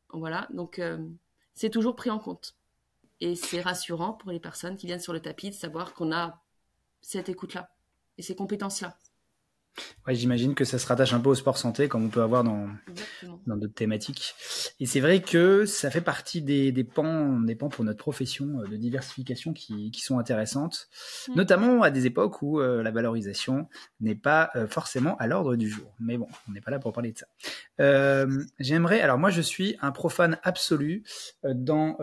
voilà. 0.10 0.48
Donc, 0.52 0.82
c'est 1.54 1.70
toujours 1.70 1.96
pris 1.96 2.10
en 2.10 2.20
compte. 2.20 2.58
Et 3.22 3.36
c'est 3.36 3.62
rassurant 3.62 4.12
pour 4.12 4.32
les 4.32 4.42
personnes 4.42 4.76
qui 4.76 4.88
viennent 4.88 5.00
sur 5.00 5.14
le 5.14 5.22
tapis 5.22 5.50
de 5.50 5.56
savoir 5.56 5.94
qu'on 5.94 6.12
a 6.12 6.44
cette 7.00 7.30
écoute-là 7.30 7.70
et 8.18 8.22
ces 8.22 8.36
compétences-là. 8.36 8.98
Ouais, 10.08 10.16
j'imagine 10.16 10.56
que 10.56 10.66
ça 10.66 10.80
se 10.80 10.88
rattache 10.88 11.14
un 11.14 11.20
peu 11.20 11.30
au 11.30 11.36
sport 11.36 11.58
santé, 11.58 11.88
comme 11.88 12.06
on 12.06 12.10
peut 12.10 12.22
avoir 12.22 12.44
dans 12.44 12.68
dans 13.46 13.58
d'autres 13.58 13.74
thématiques. 13.74 14.36
Et 14.80 14.86
c'est 14.86 15.00
vrai 15.00 15.22
que 15.22 15.66
ça 15.66 15.90
fait 15.90 16.02
partie 16.02 16.42
des, 16.42 16.72
des 16.72 16.84
pans, 16.84 17.40
des 17.42 17.56
pans 17.56 17.70
pour 17.70 17.84
notre 17.84 17.98
profession 17.98 18.62
euh, 18.62 18.68
de 18.68 18.78
diversification 18.78 19.54
qui, 19.54 19.92
qui 19.92 20.02
sont 20.02 20.20
intéressantes, 20.20 20.88
mm. 21.28 21.36
notamment 21.36 21.82
à 21.82 21.92
des 21.92 22.06
époques 22.06 22.42
où 22.42 22.60
euh, 22.60 22.84
la 22.84 22.92
valorisation 22.92 23.68
n'est 24.00 24.16
pas 24.16 24.52
euh, 24.56 24.68
forcément 24.68 25.18
à 25.18 25.28
l'ordre 25.28 25.56
du 25.56 25.70
jour. 25.70 25.94
Mais 26.00 26.18
bon, 26.18 26.28
on 26.48 26.52
n'est 26.52 26.62
pas 26.62 26.72
là 26.72 26.80
pour 26.80 26.94
parler 26.94 27.12
de 27.12 27.18
ça. 27.18 27.28
Euh, 27.80 28.44
J'aimerais, 28.60 29.02
alors 29.02 29.18
moi 29.18 29.30
je 29.30 29.42
suis 29.42 29.76
un 29.82 29.92
profane 29.92 30.38
absolu 30.44 31.04
dans 31.44 31.98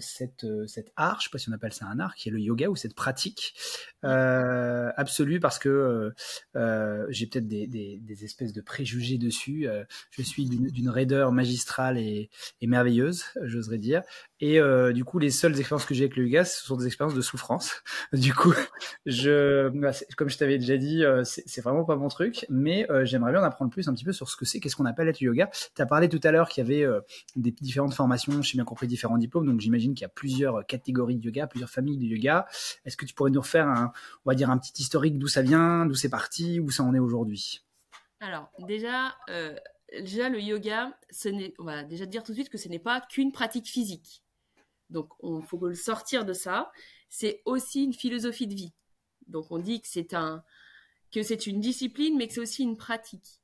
cette 0.00 0.46
cette 0.66 0.92
art, 0.96 1.18
je 1.20 1.24
sais 1.24 1.30
pas 1.30 1.38
si 1.38 1.48
on 1.48 1.52
appelle 1.52 1.72
ça 1.72 1.86
un 1.86 1.98
art, 2.00 2.14
qui 2.14 2.28
est 2.28 2.32
le 2.32 2.40
yoga 2.40 2.68
ou 2.68 2.76
cette 2.76 2.94
pratique 2.94 3.54
absolue 4.02 5.40
parce 5.40 5.58
que 5.58 6.12
euh, 6.56 7.06
j'ai 7.10 7.26
peut-être 7.26 7.46
des, 7.46 8.24
espèces 8.24 8.52
de 8.52 8.60
préjugés 8.60 9.18
dessus. 9.18 9.66
Euh, 9.66 9.84
je 10.10 10.22
suis 10.22 10.46
d'une 10.46 10.88
raideur 10.88 11.32
magistrale 11.32 11.98
et, 11.98 12.30
et 12.60 12.66
merveilleuse, 12.66 13.24
j'oserais 13.42 13.78
dire. 13.78 14.02
Et 14.42 14.58
euh, 14.58 14.92
du 14.92 15.04
coup, 15.04 15.20
les 15.20 15.30
seules 15.30 15.56
expériences 15.56 15.86
que 15.86 15.94
j'ai 15.94 16.02
avec 16.02 16.16
le 16.16 16.24
yoga, 16.24 16.44
ce 16.44 16.66
sont 16.66 16.76
des 16.76 16.86
expériences 16.86 17.14
de 17.14 17.20
souffrance. 17.20 17.80
Du 18.12 18.34
coup, 18.34 18.52
je, 19.06 19.68
bah, 19.68 19.92
comme 20.16 20.28
je 20.28 20.36
t'avais 20.36 20.58
déjà 20.58 20.76
dit, 20.76 21.04
euh, 21.04 21.22
c'est 21.24 21.60
vraiment 21.60 21.84
pas 21.84 21.94
mon 21.94 22.08
truc, 22.08 22.44
mais 22.48 22.90
euh, 22.90 23.04
j'aimerais 23.04 23.30
bien 23.30 23.40
en 23.40 23.44
apprendre 23.44 23.70
plus 23.70 23.88
un 23.88 23.94
petit 23.94 24.04
peu 24.04 24.12
sur 24.12 24.28
ce 24.28 24.36
que 24.36 24.44
c'est, 24.44 24.58
qu'est-ce 24.58 24.74
qu'on 24.74 24.84
appelle 24.84 25.08
être 25.08 25.20
yoga. 25.20 25.48
Tu 25.76 25.80
as 25.80 25.86
parlé 25.86 26.08
tout 26.08 26.20
à 26.24 26.32
l'heure 26.32 26.48
qu'il 26.48 26.64
y 26.64 26.66
avait 26.66 26.84
des 27.36 27.52
différentes 27.52 27.94
formations, 27.94 28.42
j'ai 28.42 28.58
bien 28.58 28.64
compris 28.64 28.88
différents 28.88 29.16
diplômes, 29.16 29.46
donc 29.46 29.60
j'imagine 29.60 29.94
qu'il 29.94 30.02
y 30.02 30.06
a 30.06 30.08
plusieurs 30.08 30.66
catégories 30.66 31.18
de 31.18 31.26
yoga, 31.26 31.46
plusieurs 31.46 31.70
familles 31.70 31.98
de 31.98 32.06
yoga. 32.06 32.46
Est-ce 32.84 32.96
que 32.96 33.04
tu 33.04 33.14
pourrais 33.14 33.30
nous 33.30 33.40
refaire 33.40 33.68
un, 33.68 33.92
on 34.24 34.30
va 34.30 34.34
dire 34.34 34.50
un 34.50 34.58
petit 34.58 34.82
historique 34.82 35.18
d'où 35.18 35.28
ça 35.28 35.42
vient, 35.42 35.86
d'où 35.86 35.94
c'est 35.94 36.10
parti, 36.10 36.58
où 36.58 36.68
ça 36.72 36.82
en 36.82 36.94
est 36.94 36.98
aujourd'hui? 36.98 37.62
Alors 38.18 38.50
déjà, 38.66 39.14
déjà 40.00 40.28
le 40.28 40.40
yoga, 40.40 40.98
on 41.60 41.64
va 41.64 41.84
déjà 41.84 42.06
dire 42.06 42.24
tout 42.24 42.32
de 42.32 42.36
suite 42.36 42.50
que 42.50 42.58
ce 42.58 42.68
n'est 42.68 42.80
pas 42.80 43.00
qu'une 43.00 43.30
pratique 43.30 43.68
physique. 43.68 44.24
Donc, 44.92 45.08
il 45.22 45.42
faut 45.42 45.58
le 45.66 45.74
sortir 45.74 46.24
de 46.24 46.32
ça. 46.32 46.70
c'est 47.08 47.42
aussi 47.44 47.84
une 47.84 47.94
philosophie 47.94 48.46
de 48.46 48.54
vie. 48.54 48.72
Donc 49.28 49.46
on 49.50 49.58
dit 49.58 49.80
que 49.80 49.88
c'est 49.88 50.14
un 50.14 50.44
que 51.10 51.22
c'est 51.22 51.46
une 51.46 51.60
discipline, 51.60 52.16
mais 52.16 52.26
que 52.26 52.34
c'est 52.34 52.40
aussi 52.40 52.62
une 52.62 52.76
pratique. 52.76 53.40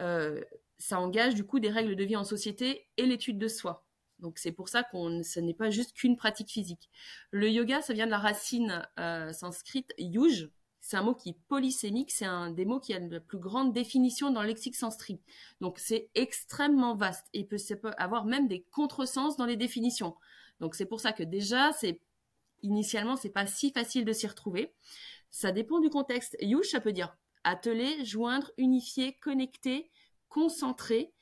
Euh, 0.00 0.42
ça 0.78 1.00
engage 1.00 1.34
du 1.34 1.44
coup 1.44 1.60
des 1.60 1.70
règles 1.70 1.96
de 1.96 2.04
vie 2.04 2.16
en 2.16 2.24
société 2.24 2.86
et 2.98 3.06
l'étude 3.06 3.38
de 3.38 3.48
soi. 3.48 3.86
Donc 4.18 4.38
c'est 4.38 4.52
pour 4.52 4.68
ça 4.68 4.82
qu'on 4.82 5.22
ce 5.22 5.40
n'est 5.40 5.54
pas 5.54 5.70
juste 5.70 5.92
qu'une 5.94 6.16
pratique 6.16 6.50
physique. 6.50 6.90
Le 7.30 7.50
yoga, 7.50 7.80
ça 7.80 7.94
vient 7.94 8.06
de 8.06 8.10
la 8.10 8.18
racine 8.18 8.86
euh, 8.98 9.32
sanscrite 9.32 9.94
yuj. 9.98 10.50
C'est 10.80 10.96
un 10.96 11.02
mot 11.02 11.14
qui 11.14 11.30
est 11.30 11.38
polysémique, 11.48 12.12
c'est 12.12 12.26
un 12.26 12.50
des 12.50 12.64
mots 12.64 12.78
qui 12.78 12.94
a 12.94 13.00
la 13.00 13.18
plus 13.18 13.38
grande 13.38 13.72
définition 13.72 14.30
dans 14.30 14.42
le 14.42 14.48
lexique 14.48 14.76
sanskrit. 14.76 15.20
Donc 15.60 15.78
c'est 15.78 16.10
extrêmement 16.14 16.94
vaste 16.94 17.26
et 17.32 17.44
peut, 17.44 17.56
peut 17.82 17.90
avoir 17.96 18.24
même 18.24 18.46
des 18.46 18.62
contresens 18.70 19.36
dans 19.36 19.46
les 19.46 19.56
définitions. 19.56 20.14
Donc 20.60 20.74
c'est 20.74 20.86
pour 20.86 21.00
ça 21.00 21.12
que 21.12 21.22
déjà 21.22 21.72
c'est 21.72 22.00
initialement 22.62 23.16
c'est 23.16 23.30
pas 23.30 23.46
si 23.46 23.72
facile 23.72 24.04
de 24.04 24.12
s'y 24.12 24.26
retrouver. 24.26 24.74
Ça 25.30 25.52
dépend 25.52 25.80
du 25.80 25.90
contexte. 25.90 26.36
Yuj, 26.40 26.68
ça 26.68 26.80
peut 26.80 26.92
dire 26.92 27.16
atteler, 27.44 28.04
joindre, 28.04 28.50
unifier, 28.56 29.14
connecter, 29.18 29.90
concentrer 30.28 31.12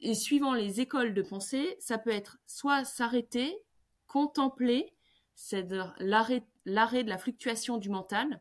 et 0.00 0.14
suivant 0.14 0.54
les 0.54 0.80
écoles 0.80 1.14
de 1.14 1.22
pensée, 1.22 1.76
ça 1.78 1.98
peut 1.98 2.10
être 2.10 2.38
soit 2.46 2.84
s'arrêter, 2.84 3.58
contempler, 4.06 4.94
c'est 5.34 5.68
l'arrêt, 5.98 6.42
l'arrêt 6.64 7.04
de 7.04 7.10
la 7.10 7.18
fluctuation 7.18 7.76
du 7.76 7.90
mental. 7.90 8.40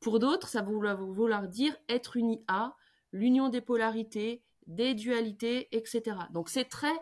Pour 0.00 0.18
d'autres, 0.18 0.48
ça 0.48 0.62
va 0.62 0.94
vouloir 0.94 1.48
dire 1.48 1.76
être 1.88 2.16
uni 2.16 2.44
à, 2.46 2.76
l'union 3.12 3.48
des 3.48 3.62
polarités, 3.62 4.42
des 4.66 4.94
dualités, 4.94 5.68
etc. 5.74 6.16
Donc 6.30 6.50
c'est 6.50 6.66
très 6.66 6.94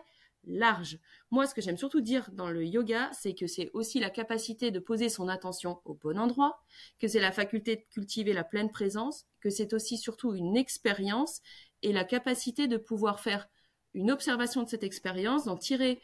large. 0.47 0.99
Moi, 1.31 1.47
ce 1.47 1.53
que 1.53 1.61
j'aime 1.61 1.77
surtout 1.77 2.01
dire 2.01 2.29
dans 2.31 2.49
le 2.49 2.65
yoga, 2.65 3.09
c'est 3.13 3.33
que 3.33 3.47
c'est 3.47 3.71
aussi 3.73 3.99
la 3.99 4.09
capacité 4.09 4.71
de 4.71 4.79
poser 4.79 5.09
son 5.09 5.27
attention 5.27 5.81
au 5.85 5.93
bon 5.93 6.17
endroit, 6.17 6.61
que 6.99 7.07
c'est 7.07 7.19
la 7.19 7.31
faculté 7.31 7.75
de 7.75 7.81
cultiver 7.91 8.33
la 8.33 8.43
pleine 8.43 8.71
présence, 8.71 9.25
que 9.41 9.49
c'est 9.49 9.73
aussi 9.73 9.97
surtout 9.97 10.33
une 10.33 10.57
expérience 10.57 11.41
et 11.81 11.91
la 11.91 12.03
capacité 12.03 12.67
de 12.67 12.77
pouvoir 12.77 13.19
faire 13.19 13.47
une 13.93 14.11
observation 14.11 14.63
de 14.63 14.69
cette 14.69 14.83
expérience, 14.83 15.45
d'en 15.45 15.57
tirer 15.57 16.01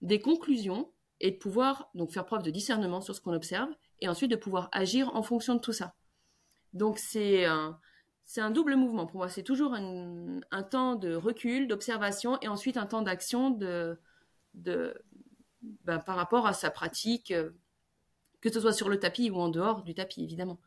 des 0.00 0.20
conclusions 0.20 0.92
et 1.20 1.32
de 1.32 1.36
pouvoir 1.36 1.90
donc 1.94 2.12
faire 2.12 2.24
preuve 2.24 2.42
de 2.42 2.50
discernement 2.50 3.00
sur 3.00 3.14
ce 3.14 3.20
qu'on 3.20 3.32
observe 3.32 3.70
et 4.00 4.08
ensuite 4.08 4.30
de 4.30 4.36
pouvoir 4.36 4.68
agir 4.72 5.14
en 5.16 5.22
fonction 5.22 5.54
de 5.54 5.60
tout 5.60 5.72
ça. 5.72 5.94
Donc 6.72 6.98
c'est 6.98 7.46
un, 7.46 7.80
c'est 8.28 8.42
un 8.42 8.50
double 8.50 8.76
mouvement 8.76 9.06
pour 9.06 9.16
moi. 9.16 9.30
C'est 9.30 9.42
toujours 9.42 9.72
un, 9.72 10.62
temps 10.62 10.96
de 10.96 11.14
recul, 11.14 11.66
d'observation 11.66 12.38
et 12.42 12.48
ensuite 12.48 12.76
un 12.76 12.84
temps 12.84 13.00
d'action 13.00 13.48
de, 13.48 13.98
de, 14.52 14.94
ben, 15.84 15.98
par 15.98 16.16
rapport 16.16 16.46
à 16.46 16.52
sa 16.52 16.70
pratique, 16.70 17.30
euh, 17.30 17.52
que 18.42 18.52
ce 18.52 18.60
soit 18.60 18.74
sur 18.74 18.90
le 18.90 18.98
tapis 19.00 19.30
ou 19.30 19.36
en 19.36 19.48
dehors 19.48 19.82
du 19.82 19.94
tapis, 19.94 20.22
évidemment. 20.22 20.60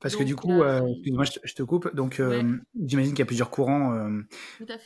Parce 0.00 0.16
que 0.16 0.22
du 0.22 0.34
coup, 0.34 0.62
euh, 0.62 0.86
excuse-moi, 0.86 1.24
je, 1.44 1.54
te 1.54 1.62
coupe. 1.62 1.94
Donc, 1.94 2.20
euh, 2.20 2.58
j'imagine 2.74 3.12
qu'il 3.12 3.18
y 3.18 3.22
a 3.22 3.26
plusieurs 3.26 3.50
courants, 3.50 3.92
euh, 3.92 4.22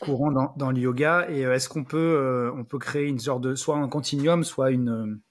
courants 0.01 0.31
dans, 0.31 0.53
dans, 0.57 0.71
le 0.71 0.79
yoga. 0.79 1.27
Et 1.29 1.41
est-ce 1.41 1.69
qu'on 1.69 1.85
peut, 1.85 2.51
on 2.53 2.65
peut 2.65 2.79
créer 2.79 3.07
une 3.07 3.19
sorte 3.19 3.43
de, 3.43 3.55
soit 3.55 3.77
un 3.77 3.87
continuum, 3.87 4.43
soit 4.43 4.71
une, 4.71 5.21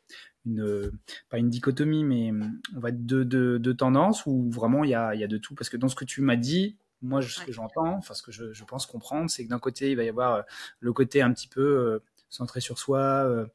une 0.47 0.91
pas 1.29 1.39
une 1.39 1.51
dichotomie, 1.51 2.05
mais 2.05 2.33
on 2.75 2.81
va 2.81 2.91
être 2.91 3.05
deux, 3.05 3.25
deux, 3.25 3.75
tendances 3.75 4.27
ou 4.27 4.51
vraiment 4.51 4.85
il 4.85 4.91
y 4.91 4.95
a, 4.95 5.15
il 5.15 5.21
y 5.21 5.25
a 5.25 5.29
de 5.29 5.39
tout. 5.39 5.55
Parce 5.55 5.69
que 5.69 5.77
dans 5.77 5.89
ce 5.89 5.95
que 5.95 6.05
tu 6.05 6.23
m'as 6.23 6.37
dit, 6.37 6.77
moi, 7.03 7.23
ce 7.23 7.45
que 7.45 7.53
j'entends, 7.53 7.97
enfin 7.97 8.15
ce 8.15 8.23
que 8.23 8.33
je, 8.33 8.53
je 8.53 8.65
pense 8.65 8.87
comprendre, 8.87 9.31
c'est 9.31 9.45
que 9.45 9.51
d'un 9.51 9.59
côté, 9.59 9.91
il 9.91 9.97
va 9.97 10.05
y 10.05 10.09
avoir 10.09 10.45
le 10.81 10.93
côté 10.93 11.23
un 11.23 11.33
petit 11.33 11.49
peu 11.49 12.01
centré 12.29 12.61
sur 12.61 12.79
soi, 12.79 13.47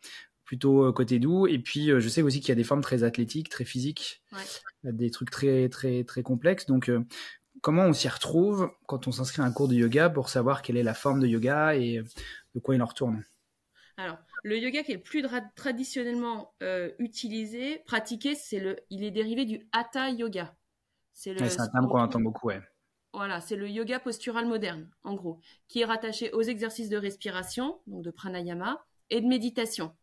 plutôt 0.45 0.91
côté 0.93 1.19
doux. 1.19 1.47
Et 1.47 1.59
puis, 1.59 1.87
je 1.87 2.09
sais 2.09 2.21
aussi 2.21 2.39
qu'il 2.39 2.49
y 2.49 2.51
a 2.51 2.55
des 2.55 2.63
formes 2.63 2.81
très 2.81 3.03
athlétiques, 3.03 3.49
très 3.49 3.65
physiques. 3.65 4.23
Ouais 4.31 4.39
des 4.91 5.11
trucs 5.11 5.31
très 5.31 5.69
très 5.69 6.03
très 6.03 6.23
complexes. 6.23 6.65
Donc 6.65 6.89
euh, 6.89 7.05
comment 7.61 7.83
on 7.83 7.93
s'y 7.93 8.07
retrouve 8.07 8.71
quand 8.87 9.07
on 9.07 9.11
s'inscrit 9.11 9.41
à 9.41 9.45
un 9.45 9.51
cours 9.51 9.67
de 9.67 9.75
yoga 9.75 10.09
pour 10.09 10.29
savoir 10.29 10.61
quelle 10.61 10.77
est 10.77 10.83
la 10.83 10.93
forme 10.93 11.19
de 11.19 11.27
yoga 11.27 11.75
et 11.75 12.03
de 12.53 12.59
quoi 12.59 12.75
il 12.75 12.81
en 12.81 12.85
retourne? 12.85 13.23
Alors, 13.97 14.17
le 14.43 14.57
yoga 14.57 14.83
qui 14.83 14.91
est 14.91 14.95
le 14.95 15.01
plus 15.01 15.25
traditionnellement 15.55 16.53
euh, 16.61 16.91
utilisé, 16.99 17.79
pratiqué, 17.85 18.35
c'est 18.35 18.59
le, 18.59 18.77
il 18.89 19.03
est 19.03 19.11
dérivé 19.11 19.45
du 19.45 19.67
hatha 19.71 20.09
yoga. 20.09 20.55
C'est 21.13 21.41
un 21.41 21.67
terme 21.67 21.87
qu'on 21.87 22.01
entend 22.01 22.19
beaucoup, 22.19 22.47
ouais. 22.47 22.61
Voilà, 23.13 23.39
c'est 23.39 23.55
le 23.55 23.69
yoga 23.69 23.99
postural 23.99 24.45
moderne, 24.45 24.89
en 25.03 25.13
gros, 25.13 25.39
qui 25.69 25.79
est 25.79 25.85
rattaché 25.85 26.31
aux 26.33 26.41
exercices 26.41 26.89
de 26.89 26.97
respiration, 26.97 27.79
donc 27.87 28.03
de 28.03 28.11
pranayama, 28.11 28.85
et 29.09 29.21
de 29.21 29.25
méditation. 29.25 29.95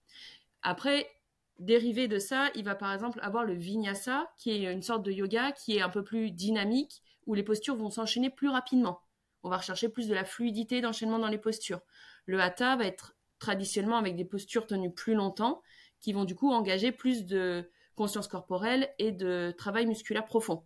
Après, 0.62 1.10
dérivé 1.58 2.08
de 2.08 2.18
ça, 2.18 2.48
il 2.54 2.64
va 2.64 2.74
par 2.74 2.92
exemple 2.92 3.18
avoir 3.22 3.44
le 3.44 3.52
vinyasa, 3.52 4.30
qui 4.38 4.50
est 4.50 4.72
une 4.72 4.82
sorte 4.82 5.02
de 5.02 5.12
yoga 5.12 5.52
qui 5.52 5.76
est 5.76 5.82
un 5.82 5.90
peu 5.90 6.02
plus 6.02 6.30
dynamique, 6.30 7.02
où 7.26 7.34
les 7.34 7.42
postures 7.42 7.76
vont 7.76 7.90
s'enchaîner 7.90 8.30
plus 8.30 8.48
rapidement. 8.48 9.02
On 9.42 9.50
va 9.50 9.58
rechercher 9.58 9.90
plus 9.90 10.08
de 10.08 10.14
la 10.14 10.24
fluidité 10.24 10.80
d'enchaînement 10.80 11.18
dans 11.18 11.28
les 11.28 11.38
postures. 11.38 11.80
Le 12.24 12.40
hatha 12.40 12.76
va 12.76 12.86
être 12.86 13.14
traditionnellement 13.42 13.98
avec 13.98 14.14
des 14.16 14.24
postures 14.24 14.66
tenues 14.66 14.92
plus 14.92 15.14
longtemps, 15.14 15.62
qui 16.00 16.12
vont 16.12 16.24
du 16.24 16.34
coup 16.34 16.50
engager 16.50 16.92
plus 16.92 17.26
de 17.26 17.68
conscience 17.96 18.28
corporelle 18.28 18.88
et 18.98 19.12
de 19.12 19.52
travail 19.58 19.86
musculaire 19.86 20.24
profond. 20.24 20.64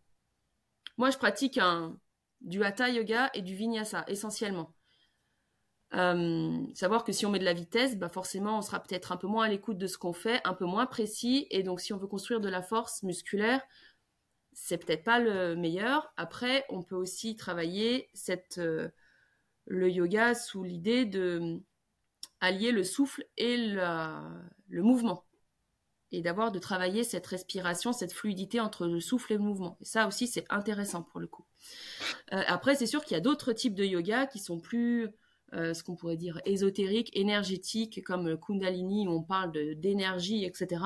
Moi, 0.99 1.11
je 1.11 1.19
pratique 1.19 1.59
du 2.43 2.63
hatha 2.63 2.91
yoga 2.91 3.31
et 3.35 3.43
du 3.43 3.55
vinyasa 3.55 4.05
essentiellement. 4.09 4.75
Euh, 5.95 6.67
savoir 6.75 7.05
que 7.05 7.13
si 7.13 7.25
on 7.25 7.31
met 7.31 7.39
de 7.39 7.45
la 7.45 7.55
vitesse, 7.55 7.97
bah 7.97 8.09
forcément, 8.09 8.59
on 8.59 8.63
sera 8.63 8.81
peut-être 8.81 9.13
un 9.13 9.17
peu 9.17 9.27
moins 9.27 9.47
à 9.47 9.49
l'écoute 9.49 9.79
de 9.79 9.87
ce 9.87 9.97
qu'on 9.97 10.13
fait, 10.13 10.41
un 10.45 10.53
peu 10.55 10.67
moins 10.67 10.87
précis. 10.87 11.47
Et 11.51 11.63
donc, 11.63 11.81
si 11.81 11.93
on 11.93 11.99
veut 11.99 12.09
construire 12.09 12.41
de 12.41 12.49
la 12.49 12.63
force 12.63 13.03
musculaire, 13.03 13.63
c'est 14.53 14.79
peut-être 14.79 15.05
pas 15.05 15.19
le 15.19 15.55
meilleur. 15.57 16.13
Après, 16.17 16.65
on 16.69 16.83
peut 16.83 16.97
aussi 16.97 17.37
travailler 17.37 18.11
euh, 18.59 18.89
le 19.67 19.91
yoga 19.91 20.35
sous 20.35 20.63
l'idée 20.65 21.05
de 21.07 21.61
allier 22.41 22.73
le 22.73 22.85
souffle 22.85 23.25
et 23.37 23.57
le 23.57 24.83
mouvement. 24.83 25.25
Et 26.13 26.23
d'avoir 26.23 26.53
de 26.53 26.59
travailler 26.59 27.03
cette 27.03 27.27
respiration, 27.27 27.93
cette 27.93 28.13
fluidité 28.13 28.61
entre 28.61 28.87
le 28.87 29.01
souffle 29.01 29.33
et 29.33 29.37
le 29.37 29.43
mouvement. 29.43 29.77
Et 29.81 29.85
ça 29.85 30.07
aussi, 30.07 30.29
c'est 30.29 30.45
intéressant 30.51 31.03
pour 31.03 31.19
le 31.19 31.27
coup. 31.27 31.45
Euh, 32.33 32.43
après, 32.47 32.77
c'est 32.77 32.87
sûr 32.87 33.05
qu'il 33.05 33.17
y 33.17 33.19
a 33.19 33.21
d'autres 33.21 33.53
types 33.53 33.75
de 33.75 33.85
yoga 33.85 34.27
qui 34.27 34.39
sont 34.39 34.61
plus 34.61 35.09
euh, 35.53 35.75
ce 35.75 35.83
qu'on 35.83 35.97
pourrait 35.97 36.17
dire 36.17 36.41
ésotérique, 36.45 37.11
énergétique, 37.17 38.05
comme 38.05 38.29
le 38.29 38.37
Kundalini, 38.37 39.09
où 39.09 39.13
on 39.13 39.23
parle 39.23 39.53
d'énergie, 39.77 40.45
etc. 40.45 40.83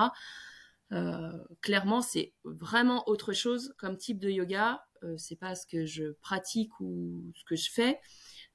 Euh, 0.93 1.33
clairement, 1.61 2.01
c'est 2.01 2.33
vraiment 2.45 3.07
autre 3.07 3.33
chose 3.33 3.75
comme 3.79 3.99
type 3.99 4.19
de 4.19 4.31
yoga. 4.31 4.85
C'est 5.17 5.37
pas 5.37 5.55
ce 5.55 5.67
que 5.67 5.87
je 5.87 6.13
pratique 6.21 6.79
ou 6.79 7.33
ce 7.35 7.45
que 7.45 7.57
je 7.57 7.71
fais, 7.71 7.99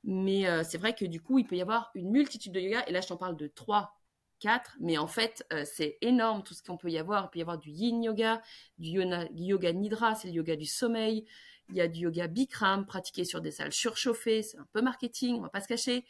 mais 0.06 0.48
euh, 0.48 0.64
c'est 0.64 0.78
vrai 0.78 0.96
que 0.96 1.06
du 1.06 1.22
coup, 1.22 1.40
il 1.40 1.46
peut 1.46 1.58
y 1.58 1.62
avoir 1.62 1.92
une 1.96 2.12
multitude 2.12 2.54
de 2.54 2.60
yoga. 2.60 2.86
Et 2.88 2.92
là, 2.92 3.02
je 3.02 3.08
t'en 3.08 3.18
parle 3.18 3.36
de 3.36 3.48
trois, 3.48 4.00
quatre, 4.40 4.78
mais 4.80 4.98
en 4.98 5.08
fait, 5.08 5.46
c'est 5.66 5.98
énorme 6.02 6.44
tout 6.44 6.54
ce 6.54 6.64
qu'on 6.64 6.78
peut 6.78 6.90
y 6.90 6.98
avoir. 6.98 7.26
Il 7.26 7.30
peut 7.32 7.40
y 7.40 7.42
avoir 7.42 7.58
du 7.58 7.72
Yin 7.72 8.04
yoga, 8.04 8.42
du 8.78 8.90
yoga 8.90 9.74
nidra, 9.74 10.16
c'est 10.16 10.28
le 10.28 10.34
yoga 10.36 10.56
du 10.56 10.66
sommeil. 10.66 11.26
Il 11.70 11.76
y 11.76 11.82
a 11.82 11.88
du 11.88 12.02
yoga 12.02 12.28
Bikram 12.28 12.86
pratiqué 12.86 13.26
sur 13.26 13.42
des 13.42 13.52
salles 13.52 13.74
surchauffées. 13.74 14.44
C'est 14.44 14.58
un 14.60 14.68
peu 14.74 14.82
marketing, 14.82 15.38
on 15.38 15.42
va 15.42 15.50
pas 15.50 15.62
se 15.62 15.68
cacher. 15.68 16.06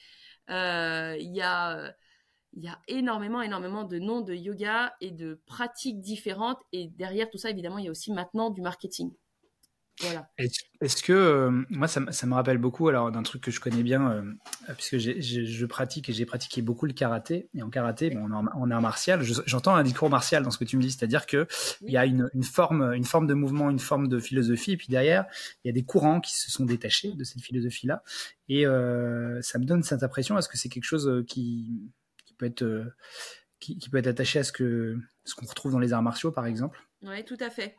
Euh, 0.50 1.16
il 1.20 1.34
y 1.34 1.42
a 1.42 1.96
il 2.56 2.64
y 2.64 2.68
a 2.70 2.82
énormément, 2.88 3.42
énormément 3.42 3.84
de 3.84 4.00
noms 4.00 4.22
de 4.22 4.34
yoga 4.34 4.96
et 5.02 5.12
de 5.12 5.42
pratiques 5.46 6.00
différentes. 6.00 6.62
Et 6.72 6.88
derrière 6.88 7.30
tout 7.30 7.38
ça, 7.38 7.50
évidemment, 7.50 7.78
il 7.78 7.86
y 7.86 7.88
a 7.90 7.92
aussi 7.92 8.12
maintenant 8.14 8.50
du 8.50 8.62
marketing. 8.62 9.12
Est-ce 10.38 11.04
que 11.04 11.14
euh, 11.14 11.64
moi 11.70 11.88
ça, 11.88 12.02
me 12.02 12.34
rappelle 12.34 12.58
beaucoup 12.58 12.90
alors 12.90 13.12
d'un 13.12 13.24
truc 13.24 13.42
que 13.42 13.52
je 13.52 13.62
connais 13.62 13.84
bien 13.84 14.12
euh, 14.12 14.74
puisque 14.74 14.98
je 14.98 15.66
pratique 15.66 16.10
et 16.10 16.14
j'ai 16.14 16.26
pratiqué 16.26 16.62
beaucoup 16.62 16.86
le 16.86 16.94
karaté. 16.94 17.50
Et 17.54 17.62
en 17.62 17.70
karaté 17.70 18.10
bon, 18.10 18.30
on, 18.30 18.72
est 18.72 18.74
en, 18.74 18.82
martial. 18.82 19.22
J'entends 19.46 19.76
un 19.76 19.84
discours 19.84 20.10
martial 20.10 20.44
dans 20.44 20.52
ce 20.52 20.58
que 20.58 20.66
tu 20.66 20.76
me 20.76 20.82
dis 20.82 20.92
c'est-à-dire 20.92 21.26
que 21.26 21.48
il 21.82 21.92
y 21.92 21.98
a 21.98 22.06
une, 22.06 22.30
forme 22.44 22.94
une 22.94 23.06
forme 23.06 23.28
de 23.28 23.34
mouvement 23.34 23.70
une 23.70 23.80
forme 23.80 24.08
de 24.08 24.20
philosophie 24.20 24.74
et 24.74 24.78
puis 24.78 24.88
derrière 24.90 25.26
il 25.64 25.68
y 25.68 25.70
a 25.70 25.74
des 25.74 25.84
courants 25.84 26.20
qui 26.20 26.38
se 26.38 26.52
sont 26.52 26.66
détachés 26.66 27.14
de 27.14 27.24
cette 27.24 27.42
philosophie 27.42 27.88
là 27.88 28.04
et 28.50 28.66
euh, 28.66 29.42
ça 29.42 29.60
me 29.60 29.66
donne 29.66 29.84
cette 29.84 30.04
impression 30.04 30.38
est-ce 30.38 30.50
que 30.50 30.58
c'est 30.58 30.70
quelque 30.70 30.84
chose 30.84 31.24
qui, 31.28 31.92
peut 32.38 32.46
être 32.46 32.86
qui, 33.60 33.90
peut 33.90 33.98
être 33.98 34.08
attaché 34.08 34.40
à 34.40 34.44
ce 34.44 34.52
que 34.52 34.98
ce 35.24 35.36
qu'on 35.36 35.46
retrouve 35.46 35.72
dans 35.72 35.80
les 35.80 35.94
arts 35.94 36.04
martiaux 36.04 36.32
par 36.32 36.46
exemple? 36.46 36.86
Oui 37.02 37.24
tout 37.24 37.38
à 37.40 37.50
fait. 37.50 37.78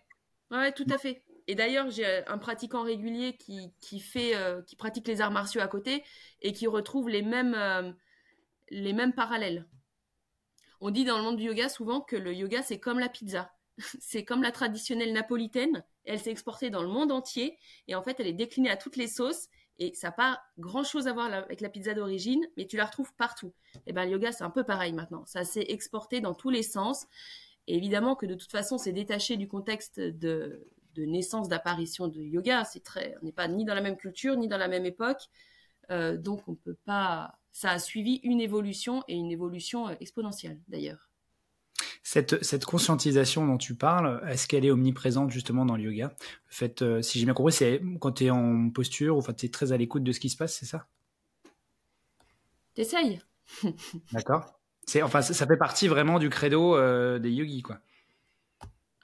Ouais 0.51 0.73
tout 0.73 0.87
à 0.91 0.99
fait 0.99 1.23
et 1.49 1.55
d'ailleurs, 1.55 1.91
j'ai 1.91 2.26
un 2.26 2.38
pratiquant 2.38 2.83
régulier 2.83 3.38
euh, 4.17 4.62
qui 4.62 4.76
pratique 4.76 5.07
les 5.07 5.21
arts 5.21 5.31
martiaux 5.31 5.61
à 5.61 5.69
côté 5.69 6.03
et 6.43 6.53
qui 6.53 6.67
retrouve 6.67 7.09
les 7.09 7.23
mêmes, 7.23 7.55
euh, 7.55 7.93
les 8.71 8.93
mêmes 8.93 9.12
parallèles. 9.12 9.67
On 10.81 10.91
dit 10.91 11.05
dans 11.05 11.17
le 11.17 11.23
monde 11.23 11.37
du 11.37 11.45
yoga 11.45 11.69
souvent 11.69 12.00
que 12.00 12.17
le 12.17 12.35
yoga 12.35 12.62
c'est 12.62 12.81
comme 12.81 12.99
la 12.99 13.09
pizza. 13.09 13.53
c'est 14.00 14.25
comme 14.25 14.43
la 14.43 14.53
traditionnelle 14.53 15.12
napolitaine. 15.12 15.85
Elle 16.05 16.19
s'est 16.19 16.31
exportée 16.31 16.71
dans 16.71 16.83
le 16.83 16.88
monde 16.88 17.12
entier 17.12 17.59
et 17.88 17.95
en 17.95 18.03
fait 18.03 18.19
elle 18.19 18.26
est 18.26 18.33
déclinée 18.33 18.71
à 18.71 18.76
toutes 18.76 18.97
les 18.97 19.09
sauces 19.09 19.49
et 19.79 19.95
ça 19.95 20.09
n'a 20.09 20.12
pas 20.12 20.43
grand 20.59 20.85
chose 20.85 21.07
à 21.07 21.12
voir 21.12 21.33
avec 21.33 21.61
la 21.61 21.69
pizza 21.69 21.93
d'origine, 21.93 22.47
mais 22.57 22.67
tu 22.67 22.76
la 22.76 22.87
retrouves 22.87 23.12
partout. 23.15 23.53
Et 23.87 23.93
ben 23.93 24.05
le 24.05 24.12
yoga 24.12 24.33
c'est 24.33 24.45
un 24.45 24.50
peu 24.50 24.65
pareil 24.65 24.93
maintenant. 24.93 25.25
Ça 25.26 25.45
s'est 25.45 25.67
exporté 25.69 26.21
dans 26.21 26.35
tous 26.35 26.50
les 26.50 26.62
sens 26.62 27.07
Et 27.69 27.76
évidemment 27.76 28.17
que 28.17 28.26
de 28.26 28.35
toute 28.35 28.50
façon, 28.50 28.79
c'est 28.79 28.93
détaché 28.93 29.37
du 29.37 29.49
contexte 29.49 30.00
de, 30.00 30.67
naissance, 31.05 31.49
d'apparition 31.49 32.09
de 32.09 32.21
yoga. 32.21 32.65
C'est 32.65 32.83
très, 32.83 33.17
on 33.21 33.25
n'est 33.25 33.33
pas 33.33 33.49
ni 33.49 33.65
dans 33.65 33.75
la 33.75 33.81
même 33.81 33.97
culture, 33.97 34.37
ni 34.37 34.49
dans 34.49 34.59
la 34.59 34.69
même 34.69 34.87
époque. 34.87 35.29
Euh, 35.91 36.17
donc 36.17 36.47
on 36.49 36.55
peut 36.55 36.76
pas. 36.85 37.38
Ça 37.53 37.71
a 37.71 37.79
suivi 37.79 38.21
une 38.23 38.41
évolution 38.41 39.03
et 39.09 39.15
une 39.15 39.31
évolution 39.31 39.88
euh, 39.88 39.95
exponentielle 40.00 40.61
d'ailleurs. 40.69 41.11
Cette, 42.03 42.43
cette, 42.45 42.65
conscientisation 42.65 43.47
dont 43.47 43.59
tu 43.59 43.75
parles, 43.75 44.23
est-ce 44.29 44.47
qu'elle 44.47 44.65
est 44.65 44.71
omniprésente 44.71 45.31
justement 45.31 45.65
dans 45.65 45.76
le 45.76 45.83
yoga? 45.83 46.15
Le 46.49 46.55
fait, 46.55 46.83
euh, 46.83 47.03
si 47.03 47.19
j'ai 47.19 47.25
bien 47.25 47.35
compris, 47.35 47.53
c'est 47.53 47.83
quand 48.00 48.12
tu 48.12 48.26
es 48.26 48.31
en 48.31 48.71
posture, 48.71 49.17
enfin, 49.17 49.33
tu 49.33 49.47
es 49.47 49.49
très 49.49 49.73
à 49.73 49.76
l'écoute 49.76 50.05
de 50.05 50.12
ce 50.12 50.21
qui 50.21 50.31
se 50.31 50.37
passe, 50.37 50.57
c'est 50.57 50.67
ça? 50.67 50.87
T'essayes? 52.75 53.21
D'accord. 54.12 54.61
C'est, 54.87 55.03
enfin, 55.03 55.21
ça, 55.21 55.47
fait 55.47 55.57
partie 55.57 55.88
vraiment 55.88 56.21
du 56.21 56.31
credo 56.31 56.79
des 57.19 57.31
yogis, 57.31 57.62
quoi. 57.62 57.81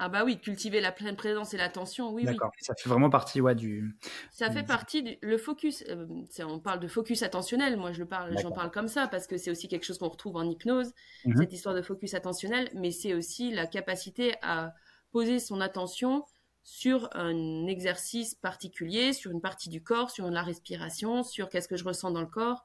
Ah 0.04 0.08
bah 0.08 0.24
oui, 0.24 0.40
cultiver 0.40 0.80
la 0.80 0.90
pleine 0.90 1.14
présence 1.14 1.54
et 1.54 1.56
l'attention, 1.56 2.10
oui, 2.10 2.24
D'accord, 2.24 2.50
ça 2.60 2.74
fait 2.74 2.88
vraiment 2.88 3.08
partie 3.08 3.40
ouais, 3.40 3.54
du... 3.54 3.96
Ça 4.32 4.50
fait 4.50 4.64
partie 4.64 5.04
du 5.04 5.16
le 5.22 5.38
focus. 5.38 5.84
Euh, 5.88 6.08
on 6.40 6.58
parle 6.58 6.80
de 6.80 6.88
focus 6.88 7.22
attentionnel, 7.22 7.76
moi 7.76 7.92
je 7.92 8.00
le 8.00 8.06
parle, 8.06 8.36
j'en 8.42 8.50
parle 8.50 8.72
comme 8.72 8.88
ça, 8.88 9.06
parce 9.06 9.28
que 9.28 9.36
c'est 9.36 9.52
aussi 9.52 9.68
quelque 9.68 9.84
chose 9.84 9.98
qu'on 9.98 10.08
retrouve 10.08 10.34
en 10.34 10.42
hypnose, 10.42 10.92
mmh 11.24 11.36
cette 11.36 11.52
histoire 11.52 11.76
de 11.76 11.82
focus 11.82 12.14
attentionnel, 12.14 12.68
mais 12.74 12.90
c'est 12.90 13.14
aussi 13.14 13.52
la 13.52 13.68
capacité 13.68 14.34
à 14.42 14.74
poser 15.12 15.38
son 15.38 15.60
attention 15.60 16.24
sur 16.64 17.08
un 17.12 17.68
exercice 17.68 18.34
particulier, 18.34 19.12
sur 19.12 19.30
une 19.30 19.40
partie 19.40 19.68
du 19.68 19.84
corps, 19.84 20.10
sur 20.10 20.28
la 20.28 20.42
respiration, 20.42 21.22
sur 21.22 21.48
qu'est-ce 21.48 21.68
que 21.68 21.76
je 21.76 21.84
ressens 21.84 22.10
dans 22.10 22.22
le 22.22 22.26
corps, 22.26 22.64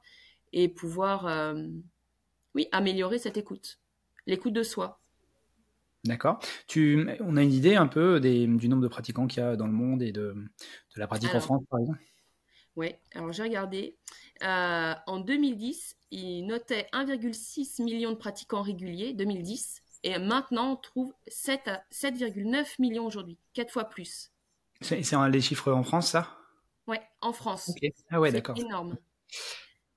et 0.52 0.68
pouvoir, 0.68 1.28
euh, 1.28 1.68
oui, 2.56 2.66
améliorer 2.72 3.20
cette 3.20 3.36
écoute, 3.36 3.78
l'écoute 4.26 4.54
de 4.54 4.64
soi. 4.64 5.00
D'accord. 6.04 6.38
Tu, 6.66 7.08
on 7.20 7.36
a 7.36 7.42
une 7.42 7.52
idée 7.52 7.74
un 7.74 7.86
peu 7.86 8.20
des, 8.20 8.46
du 8.46 8.68
nombre 8.68 8.82
de 8.82 8.88
pratiquants 8.88 9.26
qu'il 9.26 9.42
y 9.42 9.46
a 9.46 9.56
dans 9.56 9.66
le 9.66 9.72
monde 9.72 10.02
et 10.02 10.12
de, 10.12 10.32
de 10.32 11.00
la 11.00 11.06
pratique 11.06 11.34
en 11.34 11.40
France, 11.40 11.64
par 11.68 11.80
exemple? 11.80 11.98
Oui, 12.76 12.94
alors 13.14 13.32
j'ai 13.32 13.42
regardé. 13.42 13.96
Euh, 14.44 14.94
en 15.06 15.18
2010, 15.18 15.96
il 16.12 16.46
notait 16.46 16.86
1,6 16.92 17.82
million 17.82 18.12
de 18.12 18.16
pratiquants 18.16 18.62
réguliers, 18.62 19.12
2010, 19.14 19.82
et 20.04 20.18
maintenant 20.18 20.72
on 20.72 20.76
trouve 20.76 21.12
7 21.26 21.66
à 21.66 21.82
7,9 21.92 22.76
millions 22.78 23.04
aujourd'hui, 23.04 23.36
4 23.54 23.72
fois 23.72 23.84
plus. 23.84 24.30
C'est 24.80 25.00
les 25.00 25.40
chiffres 25.40 25.72
en 25.72 25.82
France, 25.82 26.10
ça? 26.10 26.38
Oui, 26.86 26.96
en 27.20 27.32
France. 27.32 27.72
Ah 28.10 28.20
ouais, 28.20 28.30
d'accord. 28.30 28.56
C'est 28.56 28.64
énorme. 28.64 28.96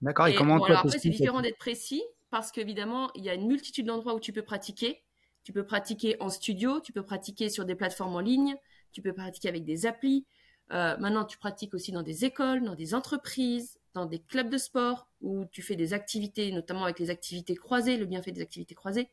D'accord, 0.02 0.28
et, 0.28 0.34
comment 0.34 0.64
alors 0.64 0.80
après, 0.80 0.98
c'est 0.98 1.10
différent 1.10 1.42
d'être 1.42 1.60
précis, 1.60 2.02
parce 2.32 2.52
qu'évidemment, 2.52 3.12
il 3.14 3.24
y 3.24 3.30
a 3.30 3.36
une 3.36 3.48
multitude 3.48 3.86
d'endroits 3.86 4.16
où 4.16 4.20
tu 4.20 4.34
peux 4.34 4.42
pratiquer. 4.42 5.04
Tu 5.44 5.54
peux 5.54 5.66
pratiquer 5.66 6.18
en 6.22 6.30
studio, 6.30 6.80
tu 6.82 6.94
peux 6.94 7.04
pratiquer 7.04 7.50
sur 7.50 7.66
des 7.66 7.76
plateformes 7.76 8.16
en 8.16 8.20
ligne, 8.20 8.56
tu 8.92 9.02
peux 9.02 9.14
pratiquer 9.14 9.50
avec 9.50 9.64
des 9.64 9.86
applis. 9.86 10.26
Euh, 10.72 10.96
maintenant, 10.98 11.26
tu 11.26 11.38
pratiques 11.38 11.74
aussi 11.74 11.92
dans 11.92 12.04
des 12.04 12.24
écoles, 12.26 12.64
dans 12.64 12.76
des 12.76 12.94
entreprises, 12.94 13.80
dans 13.94 14.06
des 14.06 14.20
clubs 14.20 14.50
de 14.50 14.58
sport 14.58 15.08
où 15.20 15.46
tu 15.52 15.62
fais 15.62 15.76
des 15.76 15.94
activités, 15.94 16.52
notamment 16.52 16.84
avec 16.84 17.00
les 17.00 17.10
activités 17.10 17.56
croisées, 17.56 17.98
le 17.98 18.06
bienfait 18.06 18.32
des 18.32 18.42
activités 18.42 18.76
croisées. 18.76 19.10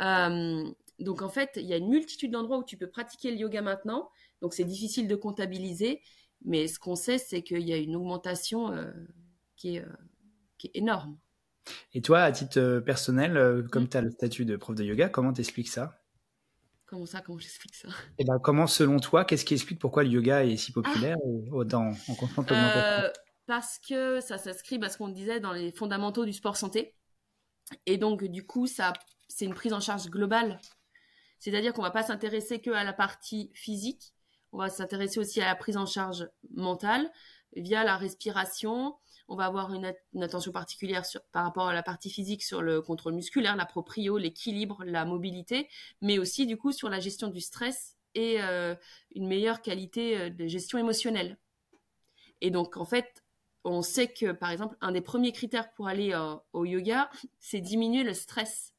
Euh, 0.00 0.64
donc 0.98 1.22
en 1.22 1.28
fait, 1.28 1.52
il 1.56 1.66
y 1.66 1.72
a 1.72 1.76
une 1.76 1.88
multitude 1.88 2.32
d'endroits 2.32 2.58
où 2.58 2.64
tu 2.64 2.76
peux 2.76 2.88
pratiquer 2.88 3.30
le 3.30 3.36
yoga 3.36 3.62
maintenant. 3.62 4.10
Donc 4.40 4.54
c'est 4.54 4.64
difficile 4.64 5.06
de 5.06 5.14
comptabiliser, 5.14 6.02
mais 6.44 6.66
ce 6.66 6.78
qu'on 6.78 6.96
sait, 6.96 7.18
c'est 7.18 7.42
qu'il 7.42 7.62
y 7.68 7.72
a 7.72 7.76
une 7.76 7.94
augmentation 7.94 8.72
euh, 8.72 8.90
qui, 9.56 9.76
est, 9.76 9.84
qui 10.58 10.68
est 10.68 10.78
énorme. 10.78 11.16
Et 11.94 12.02
toi, 12.02 12.22
à 12.22 12.32
titre 12.32 12.58
euh, 12.58 12.80
personnel, 12.80 13.36
euh, 13.36 13.62
comme 13.62 13.84
mm. 13.84 13.88
tu 13.88 13.96
as 13.96 14.00
le 14.00 14.10
statut 14.10 14.44
de 14.44 14.56
prof 14.56 14.74
de 14.74 14.84
yoga, 14.84 15.08
comment 15.08 15.32
t'expliques 15.32 15.68
ça? 15.68 16.02
Comment 16.86 17.06
ça 17.06 17.20
Comment 17.20 17.38
j'explique 17.38 17.74
ça? 17.74 17.88
Et 17.88 17.92
eh 18.18 18.24
ben, 18.24 18.38
comment, 18.38 18.66
selon 18.66 18.98
toi, 18.98 19.24
qu'est-ce 19.24 19.44
qui 19.44 19.54
explique 19.54 19.78
pourquoi 19.78 20.02
le 20.02 20.10
yoga 20.10 20.44
est 20.44 20.56
si 20.56 20.72
populaire 20.72 21.16
ah. 21.22 21.76
en 21.76 22.14
constante 22.14 22.50
augmentation? 22.50 23.04
Euh, 23.04 23.10
Parce 23.46 23.78
que 23.78 24.20
ça 24.20 24.38
s'inscrit, 24.38 24.78
parce 24.78 24.96
qu'on 24.96 25.08
disait, 25.08 25.40
dans 25.40 25.52
les 25.52 25.72
fondamentaux 25.72 26.24
du 26.24 26.32
sport 26.32 26.56
santé. 26.56 26.94
Et 27.86 27.96
donc, 27.96 28.24
du 28.24 28.44
coup, 28.44 28.66
ça, 28.66 28.92
c'est 29.28 29.44
une 29.44 29.54
prise 29.54 29.72
en 29.72 29.80
charge 29.80 30.10
globale. 30.10 30.60
C'est-à-dire 31.38 31.72
qu'on 31.72 31.82
va 31.82 31.90
pas 31.90 32.02
s'intéresser 32.02 32.60
que 32.60 32.70
à 32.70 32.84
la 32.84 32.92
partie 32.92 33.50
physique, 33.54 34.14
on 34.52 34.58
va 34.58 34.68
s'intéresser 34.68 35.18
aussi 35.18 35.40
à 35.40 35.46
la 35.46 35.56
prise 35.56 35.76
en 35.76 35.86
charge 35.86 36.28
mentale 36.54 37.10
via 37.56 37.84
la 37.84 37.96
respiration, 37.96 38.94
on 39.28 39.36
va 39.36 39.46
avoir 39.46 39.72
une, 39.72 39.94
attention 40.22 40.52
particulière 40.52 41.04
par 41.32 41.44
rapport 41.44 41.68
à 41.68 41.74
la 41.74 41.82
partie 41.82 42.10
physique 42.10 42.42
sur 42.42 42.62
le 42.62 42.82
contrôle 42.82 43.14
musculaire, 43.14 43.56
la 43.56 43.66
proprio, 43.66 44.18
l'équilibre, 44.18 44.82
la 44.84 45.04
mobilité, 45.04 45.68
mais 46.00 46.18
aussi 46.18 46.46
du 46.46 46.56
coup 46.56 46.72
sur 46.72 46.88
la 46.88 47.00
gestion 47.00 47.28
du 47.28 47.40
stress 47.40 47.96
et 48.14 48.42
euh, 48.42 48.74
une 49.14 49.26
meilleure 49.26 49.62
qualité 49.62 50.18
euh, 50.18 50.30
de 50.30 50.46
gestion 50.46 50.78
émotionnelle. 50.78 51.38
Et 52.40 52.50
donc 52.50 52.76
en 52.76 52.84
fait, 52.84 53.24
on 53.64 53.82
sait 53.82 54.08
que 54.08 54.32
par 54.32 54.50
exemple 54.50 54.76
un 54.80 54.92
des 54.92 55.00
premiers 55.00 55.32
critères 55.32 55.72
pour 55.72 55.88
aller 55.88 56.12
euh, 56.12 56.34
au 56.52 56.64
yoga, 56.64 57.10
c'est 57.38 57.60
diminuer 57.60 58.02
le 58.02 58.14
stress. 58.14 58.74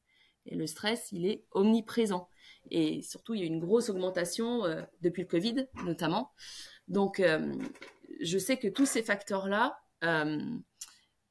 Et 0.46 0.56
le 0.56 0.66
stress, 0.66 1.08
il 1.10 1.26
est 1.26 1.46
omniprésent. 1.52 2.28
Et 2.70 3.00
surtout, 3.00 3.34
il 3.34 3.40
y 3.40 3.42
a 3.44 3.46
une 3.46 3.60
grosse 3.60 3.88
augmentation 3.88 4.62
depuis 5.00 5.22
le 5.22 5.28
Covid, 5.28 5.68
notamment. 5.84 6.32
Donc, 6.86 7.22
je 8.20 8.38
sais 8.38 8.58
que 8.58 8.68
tous 8.68 8.84
ces 8.86 9.02
facteurs-là, 9.02 9.78
euh, 9.78 9.83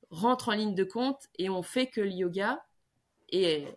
rentre 0.10 0.49
en 0.49 0.54
ligne 0.54 0.76
de 0.76 0.84
compte 0.84 1.28
et 1.38 1.49
on 1.49 1.63
fait 1.63 1.88
que 1.88 2.02
le 2.02 2.12
yoga 2.12 2.63
est, 3.30 3.76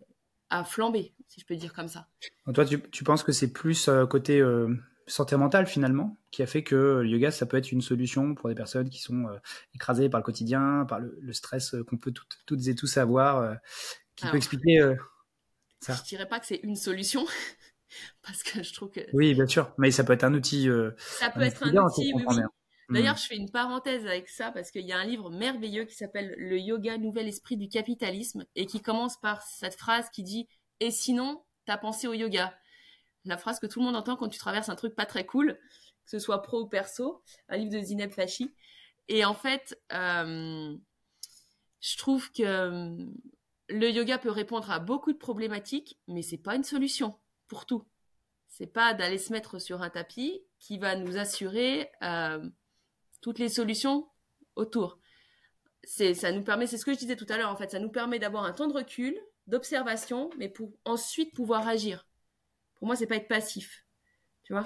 a 0.51 0.64
flambé, 0.64 1.14
si 1.29 1.40
je 1.40 1.46
peux 1.46 1.57
dire 1.57 1.72
comme 1.72 1.88
ça. 1.88 2.09
toi, 2.53 2.64
tu, 2.64 3.05
penses 3.05 3.22
que 3.22 3.33
c'est 3.33 3.53
plus 3.53 3.88
euh, 3.88 4.07
côté 4.07 4.40
euh, 4.40 4.75
santé 5.07 5.37
mentale 5.37 5.66
finalement 5.66 6.18
qui 6.31 6.42
a 6.42 6.46
fait 6.46 6.62
que 6.62 7.01
le 7.03 7.09
yoga, 7.09 7.31
ça 7.31 7.46
peut 7.46 7.57
être 7.57 7.72
une 7.72 7.81
solution 7.81 8.35
pour 8.35 8.49
des 8.49 8.55
personnes 8.55 8.90
qui 8.90 9.01
sont 9.01 9.27
écrasées 9.75 10.09
par 10.09 10.20
le 10.20 10.25
quotidien, 10.25 10.85
par 10.88 11.01
le, 11.01 11.33
stress 11.33 11.75
qu'on 11.88 11.96
peut 11.96 12.12
toutes, 12.12 12.66
et 12.66 12.75
tous 12.75 12.96
avoir, 12.99 13.57
qui 14.14 14.27
peut 14.29 14.37
expliquer 14.37 14.94
ça? 15.81 15.94
Je 15.94 16.03
dirais 16.09 16.27
pas 16.27 16.40
que 16.40 16.46
c'est 16.46 16.61
une 16.62 16.77
solution. 16.77 17.25
parce 18.22 18.42
que 18.42 18.64
je 18.64 18.75
trouve 18.75 18.90
que 18.90 19.01
oui 19.12 19.33
bien 19.33 19.46
sûr 19.46 19.72
mais 19.79 19.92
ça 19.92 20.03
peut 20.03 20.12
être 20.12 20.25
un 20.25 20.35
outil 20.35 20.68
ça 20.99 21.31
peut 21.31 21.42
être 21.42 21.62
un 21.62 21.85
outil 21.85 22.12
oui, 22.16 22.25
oui. 22.27 22.42
D'ailleurs, 22.88 23.14
mm. 23.14 23.18
je 23.18 23.27
fais 23.27 23.37
une 23.37 23.51
parenthèse 23.51 24.07
avec 24.07 24.29
ça 24.29 24.53
parce 24.53 24.70
qu'il 24.70 24.87
y 24.87 24.92
a 24.92 24.99
un 24.99 25.05
livre 25.05 25.31
merveilleux 25.31 25.85
qui 25.85 25.94
s'appelle 25.94 26.35
Le 26.38 26.59
yoga, 26.59 26.99
nouvel 26.99 27.27
esprit 27.27 27.57
du 27.57 27.68
capitalisme 27.68 28.44
et 28.55 28.66
qui 28.66 28.81
commence 28.81 29.18
par 29.18 29.42
cette 29.42 29.75
phrase 29.75 30.09
qui 30.11 30.22
dit 30.22 30.49
Et 30.81 30.90
sinon, 30.90 31.44
t'as 31.64 31.79
pensé 31.79 32.07
au 32.07 32.12
yoga 32.12 32.57
La 33.25 33.37
phrase 33.38 33.59
que 33.59 33.66
tout 33.66 33.81
le 33.81 33.87
monde 33.87 33.96
entend 33.96 34.16
quand 34.16 34.29
tu 34.29 34.38
traverses 34.38 34.68
un 34.68 34.77
truc 34.77 34.94
pas 34.94 35.07
très 35.07 35.27
cool, 35.27 35.59
que 36.05 36.11
ce 36.11 36.18
soit 36.18 36.42
pro 36.42 36.62
ou 36.62 36.68
perso, 36.68 37.22
un 37.49 37.57
livre 37.57 37.72
de 37.72 37.81
Zineb 37.81 38.12
Fachi. 38.12 38.55
Et 39.09 39.25
en 39.25 39.35
fait, 39.35 39.81
euh, 39.92 40.77
je 41.81 41.96
trouve 41.96 42.31
que 42.33 42.42
euh, 42.42 42.96
le 43.68 43.90
yoga 43.90 44.18
peut 44.18 44.31
répondre 44.31 44.70
à 44.70 44.79
beaucoup 44.79 45.12
de 45.12 45.18
problématiques, 45.18 45.99
mais 46.07 46.22
c'est 46.22 46.38
pas 46.38 46.55
une 46.55 46.64
solution 46.64 47.18
pour 47.49 47.66
tout. 47.66 47.85
C'est 48.49 48.66
pas 48.66 48.94
d'aller 48.94 49.18
se 49.18 49.33
mettre 49.33 49.59
sur 49.59 49.83
un 49.83 49.90
tapis 49.90 50.42
qui 50.59 50.79
va 50.79 50.96
nous 50.96 51.16
assurer. 51.18 51.90
Euh, 52.03 52.49
toutes 53.27 53.41
les 53.41 53.49
solutions 53.49 54.07
autour. 54.55 55.01
C'est, 55.83 56.15
ça 56.15 56.31
nous 56.31 56.45
permet, 56.45 56.69
c'est 56.69 56.79
ce 56.79 56.85
que 56.85 56.93
je 56.93 56.99
disais 56.99 57.17
tout 57.17 57.27
à 57.29 57.37
l'heure, 57.37 57.51
en 57.51 57.57
fait, 57.57 57.73
ça 57.73 57.81
nous 57.81 57.89
permet 57.89 58.21
d'avoir 58.21 58.45
un 58.45 58.53
temps 58.53 58.69
de 58.69 58.73
recul, 58.73 59.19
d'observation, 59.49 60.31
mais 60.39 60.49
pour 60.49 60.71
ensuite 60.85 61.35
pouvoir 61.35 61.67
agir. 61.67 62.07
Pour 62.77 62.87
moi, 62.87 62.95
c'est 62.95 63.09
pas 63.09 63.17
être 63.17 63.27
passif. 63.27 63.85
Tu 64.45 64.53
vois? 64.53 64.62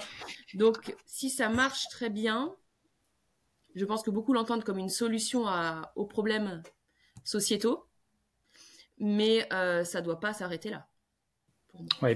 Donc, 0.53 0.95
si 1.07 1.31
ça 1.31 1.49
marche 1.49 1.87
très 1.89 2.11
bien, 2.11 2.55
je 3.73 3.83
pense 3.83 4.03
que 4.03 4.11
beaucoup 4.11 4.31
l'entendent 4.31 4.63
comme 4.63 4.77
une 4.77 4.89
solution 4.89 5.45
aux 5.95 6.05
problèmes 6.05 6.61
sociétaux, 7.23 7.87
mais 8.99 9.51
euh, 9.53 9.83
ça 9.83 10.01
doit 10.01 10.19
pas 10.19 10.33
s'arrêter 10.33 10.69
là. 10.69 10.87
Oui, 12.03 12.15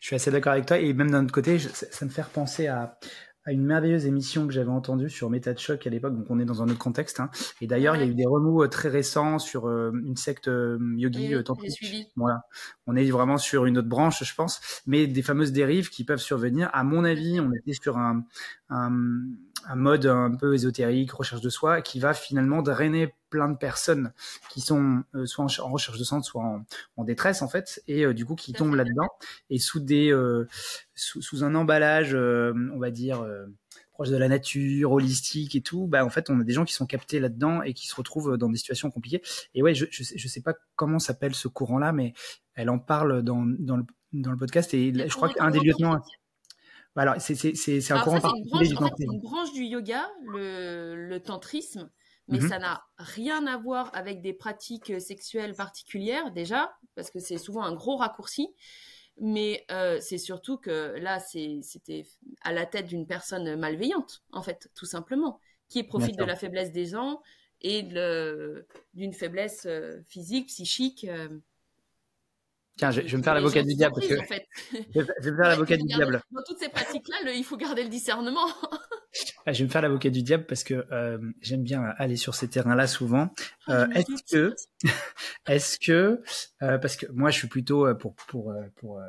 je 0.00 0.06
suis 0.08 0.16
assez 0.16 0.32
d'accord 0.32 0.54
avec 0.54 0.66
toi. 0.66 0.76
Et 0.80 0.92
même 0.92 1.12
d'un 1.12 1.22
autre 1.22 1.34
côté, 1.34 1.60
ça 1.60 2.04
me 2.04 2.10
fait 2.10 2.22
repenser 2.22 2.66
à, 2.66 2.98
à 3.46 3.52
une 3.52 3.64
merveilleuse 3.64 4.06
émission 4.06 4.46
que 4.46 4.52
j'avais 4.52 4.70
entendue 4.70 5.10
sur 5.10 5.28
Méta 5.28 5.52
de 5.52 5.58
choc 5.58 5.86
à 5.86 5.90
l'époque, 5.90 6.16
donc 6.16 6.26
on 6.30 6.38
est 6.38 6.44
dans 6.44 6.62
un 6.62 6.68
autre 6.68 6.78
contexte. 6.78 7.20
Hein. 7.20 7.30
Et 7.60 7.66
d'ailleurs, 7.66 7.96
il 7.96 8.00
y 8.00 8.04
a 8.04 8.06
eu 8.06 8.14
des 8.14 8.26
remous 8.26 8.62
euh, 8.62 8.68
très 8.68 8.88
récents 8.88 9.38
sur 9.38 9.68
euh, 9.68 9.92
une 10.04 10.16
secte 10.16 10.48
euh, 10.48 10.78
yogi 10.96 11.34
tantrique. 11.44 12.08
Voilà, 12.16 12.42
on 12.86 12.96
est 12.96 13.10
vraiment 13.10 13.36
sur 13.36 13.66
une 13.66 13.78
autre 13.78 13.88
branche, 13.88 14.24
je 14.24 14.34
pense, 14.34 14.82
mais 14.86 15.06
des 15.06 15.22
fameuses 15.22 15.52
dérives 15.52 15.90
qui 15.90 16.04
peuvent 16.04 16.20
survenir. 16.20 16.70
À 16.72 16.84
mon 16.84 17.04
avis, 17.04 17.40
on 17.40 17.52
était 17.52 17.74
sur 17.74 17.98
un, 17.98 18.24
un, 18.70 18.92
un 19.66 19.76
mode 19.76 20.06
un 20.06 20.34
peu 20.34 20.54
ésotérique, 20.54 21.12
recherche 21.12 21.42
de 21.42 21.50
soi, 21.50 21.82
qui 21.82 22.00
va 22.00 22.14
finalement 22.14 22.62
drainer 22.62 23.14
plein 23.34 23.48
de 23.48 23.56
personnes 23.56 24.12
qui 24.48 24.60
sont 24.60 25.02
euh, 25.16 25.26
soit 25.26 25.44
en, 25.60 25.68
recherche 25.68 25.98
de 25.98 26.04
centre, 26.04 26.24
soit 26.24 26.62
en, 26.96 27.02
détresse 27.04 27.42
en 27.42 27.48
fait, 27.48 27.82
et 27.88 28.04
euh, 28.06 28.14
du 28.14 28.24
coup 28.24 28.36
qui 28.36 28.52
tombent 28.52 28.76
là-dedans 28.76 29.08
et 29.50 29.58
sous 29.58 29.80
des 29.80 30.12
euh, 30.12 30.46
sous, 30.94 31.42
un 31.42 31.56
emballage, 31.56 32.14
on 32.14 32.78
va 32.78 32.92
dire 32.92 33.26
proche 33.92 34.10
de 34.10 34.16
la 34.16 34.28
nature, 34.28 34.92
holistique 34.92 35.56
et 35.56 35.62
tout, 35.62 35.88
bah 35.88 36.04
en 36.04 36.10
fait 36.10 36.30
on 36.30 36.38
a 36.38 36.44
des 36.44 36.52
gens 36.52 36.64
qui 36.64 36.74
sont 36.74 36.86
captés 36.86 37.18
là-dedans 37.18 37.62
et 37.62 37.74
qui 37.74 37.88
se 37.88 37.96
retrouvent 37.96 38.36
dans 38.38 38.48
des 38.48 38.56
situations 38.56 38.92
compliquées. 38.92 39.20
Et 39.56 39.62
ouais, 39.64 39.74
je 39.74 39.86
je 39.90 40.04
sais, 40.04 40.16
je 40.16 40.28
sais 40.28 40.40
pas 40.40 40.54
comment 40.76 41.00
s'appelle 41.00 41.34
ce 41.34 41.48
courant-là, 41.48 41.92
mais 41.92 42.12
elle 42.54 42.70
en 42.70 42.78
parle 42.78 43.22
dans 43.22 43.44
dans 43.44 43.78
le 43.78 43.84
dans 44.12 44.30
le 44.30 44.38
podcast 44.38 44.72
et 44.74 44.92
je 44.94 45.14
crois 45.16 45.28
qu'un 45.28 45.50
des 45.50 45.58
lieutenants. 45.58 46.00
Alors, 46.96 47.16
c'est 47.18 47.90
un 47.90 48.00
courant 48.00 48.20
particulier. 48.20 48.66
C'est 48.96 49.04
une 49.04 49.20
branche 49.20 49.52
du 49.52 49.64
yoga, 49.64 50.08
le, 50.26 51.08
le 51.08 51.18
tantrisme, 51.18 51.90
mais 52.28 52.40
mhm. 52.40 52.48
ça 52.48 52.58
n'a 52.58 52.84
rien 52.96 53.46
à 53.46 53.56
voir 53.58 53.90
avec 53.94 54.22
des 54.22 54.32
pratiques 54.32 55.00
sexuelles 55.00 55.54
particulières 55.54 56.32
déjà, 56.32 56.74
parce 56.94 57.10
que 57.10 57.18
c'est 57.18 57.38
souvent 57.38 57.62
un 57.62 57.74
gros 57.74 57.96
raccourci. 57.96 58.48
Mais 59.20 59.64
euh, 59.70 59.98
c'est 60.00 60.18
surtout 60.18 60.58
que 60.58 60.96
là, 60.98 61.20
c'était 61.20 62.04
à 62.42 62.52
la 62.52 62.66
tête 62.66 62.86
d'une 62.86 63.06
personne 63.06 63.56
malveillante, 63.56 64.22
en 64.32 64.42
fait, 64.42 64.68
tout 64.74 64.86
simplement, 64.86 65.38
qui 65.68 65.84
profite 65.84 66.16
de 66.16 66.24
la 66.24 66.34
faiblesse 66.34 66.72
des 66.72 66.86
gens 66.86 67.22
et 67.60 67.82
d'une 67.82 69.12
faiblesse 69.12 69.66
euh, 69.66 70.00
physique, 70.08 70.48
psychique. 70.48 71.04
Euh, 71.04 71.28
Tiens, 72.76 72.90
je, 72.90 73.02
vais 73.02 73.16
me 73.16 73.22
faire 73.22 73.34
l'avocat 73.34 73.62
du 73.62 73.74
diable. 73.74 73.94
Parce 73.94 74.08
que... 74.08 74.14
je, 74.72 75.00
vais, 75.00 75.30
me 75.30 75.36
faire 75.36 75.48
l'avocat 75.48 75.76
du 75.76 75.84
diable. 75.84 76.20
Dans 76.32 76.42
toutes 76.42 76.58
ces 76.58 76.68
pratiques-là, 76.68 77.32
il 77.32 77.44
faut 77.44 77.56
garder 77.56 77.84
le 77.84 77.88
discernement. 77.88 78.46
Je 79.46 79.58
vais 79.58 79.64
me 79.64 79.68
faire 79.68 79.82
l'avocat 79.82 80.10
du 80.10 80.22
diable 80.22 80.44
parce 80.46 80.64
que 80.64 80.86
euh, 80.90 81.18
j'aime 81.40 81.62
bien 81.62 81.82
aller 81.98 82.16
sur 82.16 82.34
ces 82.34 82.48
terrains-là 82.48 82.88
souvent. 82.88 83.30
Ah, 83.68 83.82
euh, 83.82 83.86
est-ce 83.94 84.22
que, 84.32 84.54
est-ce 85.46 85.78
que, 85.78 86.20
euh, 86.62 86.78
parce 86.78 86.96
que 86.96 87.06
moi 87.12 87.30
je 87.30 87.38
suis 87.38 87.48
plutôt 87.48 87.86
euh, 87.86 87.94
pour 87.94 88.14
pour 88.14 88.52
pour 88.74 89.00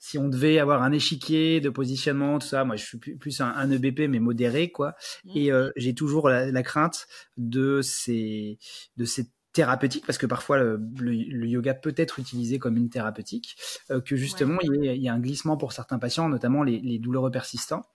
si 0.00 0.18
on 0.18 0.28
devait 0.28 0.58
avoir 0.58 0.82
un 0.82 0.90
échiquier 0.90 1.60
de 1.60 1.70
positionnement 1.70 2.40
tout 2.40 2.48
ça, 2.48 2.64
moi 2.64 2.74
je 2.74 2.84
suis 2.84 2.98
plus, 2.98 3.40
un, 3.40 3.46
un 3.54 3.70
EBP 3.70 4.08
mais 4.08 4.18
modéré 4.18 4.72
quoi. 4.72 4.96
Mmh. 5.24 5.30
Et 5.36 5.50
j'ai 5.76 5.94
toujours 5.94 6.28
la, 6.28 6.50
la, 6.50 6.62
crainte 6.62 7.06
de 7.36 7.80
ces 7.80 8.58
de 8.96 9.04
ces 9.04 9.26
thérapeutique, 9.54 10.04
parce 10.04 10.18
que 10.18 10.26
parfois 10.26 10.58
le, 10.58 11.46
yoga 11.46 11.74
peut 11.74 11.94
être 11.96 12.18
utilisé 12.18 12.58
comme 12.58 12.76
une 12.76 12.90
thérapeutique, 12.90 13.56
euh, 13.90 14.00
que 14.00 14.16
justement 14.16 14.58
il, 14.60 14.84
y 14.84 15.08
a, 15.08 15.14
un 15.14 15.20
glissement 15.20 15.56
pour 15.56 15.72
certains 15.72 15.98
patients, 15.98 16.28
notamment 16.28 16.62
les, 16.64 16.98
douloureux 16.98 17.30
persistants, 17.30 17.86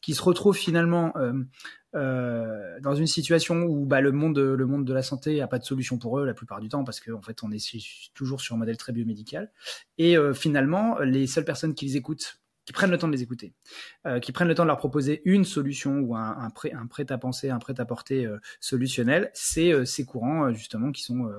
qui 0.00 0.14
se 0.14 0.22
retrouvent 0.22 0.56
finalement 0.56 1.12
euh, 1.16 1.32
euh, 1.96 2.78
dans 2.80 2.94
une 2.94 3.08
situation 3.08 3.64
où 3.64 3.84
bah, 3.84 4.00
le, 4.00 4.12
monde, 4.12 4.38
le 4.38 4.66
monde 4.66 4.84
de 4.84 4.94
la 4.94 5.02
santé 5.02 5.38
n'a 5.38 5.48
pas 5.48 5.58
de 5.58 5.64
solution 5.64 5.98
pour 5.98 6.20
eux 6.20 6.24
la 6.24 6.34
plupart 6.34 6.60
du 6.60 6.68
temps, 6.68 6.84
parce 6.84 7.00
qu'en 7.00 7.14
en 7.14 7.22
fait 7.22 7.42
on 7.42 7.50
est 7.50 7.76
toujours 8.14 8.40
sur 8.40 8.54
un 8.54 8.58
modèle 8.58 8.76
très 8.76 8.92
biomédical, 8.92 9.50
et 9.98 10.16
finalement 10.34 11.00
les 11.00 11.26
seules 11.26 11.44
personnes 11.44 11.74
qui 11.74 11.86
les 11.86 11.96
écoutent 11.96 12.40
qui 12.68 12.72
prennent 12.72 12.90
le 12.90 12.98
temps 12.98 13.06
de 13.06 13.12
les 13.14 13.22
écouter, 13.22 13.54
euh, 14.04 14.20
qui 14.20 14.30
prennent 14.30 14.46
le 14.46 14.54
temps 14.54 14.64
de 14.64 14.68
leur 14.68 14.76
proposer 14.76 15.22
une 15.24 15.46
solution 15.46 16.00
ou 16.00 16.14
un, 16.14 16.36
un, 16.36 16.50
prêt, 16.50 16.70
un 16.74 16.86
prêt 16.86 17.10
à 17.10 17.16
penser, 17.16 17.48
un 17.48 17.58
prêt 17.58 17.80
à 17.80 17.86
porter 17.86 18.26
euh, 18.26 18.36
solutionnel, 18.60 19.30
c'est 19.32 19.72
euh, 19.72 19.86
ces 19.86 20.04
courants 20.04 20.52
justement 20.52 20.92
qui 20.92 21.02
sont 21.02 21.32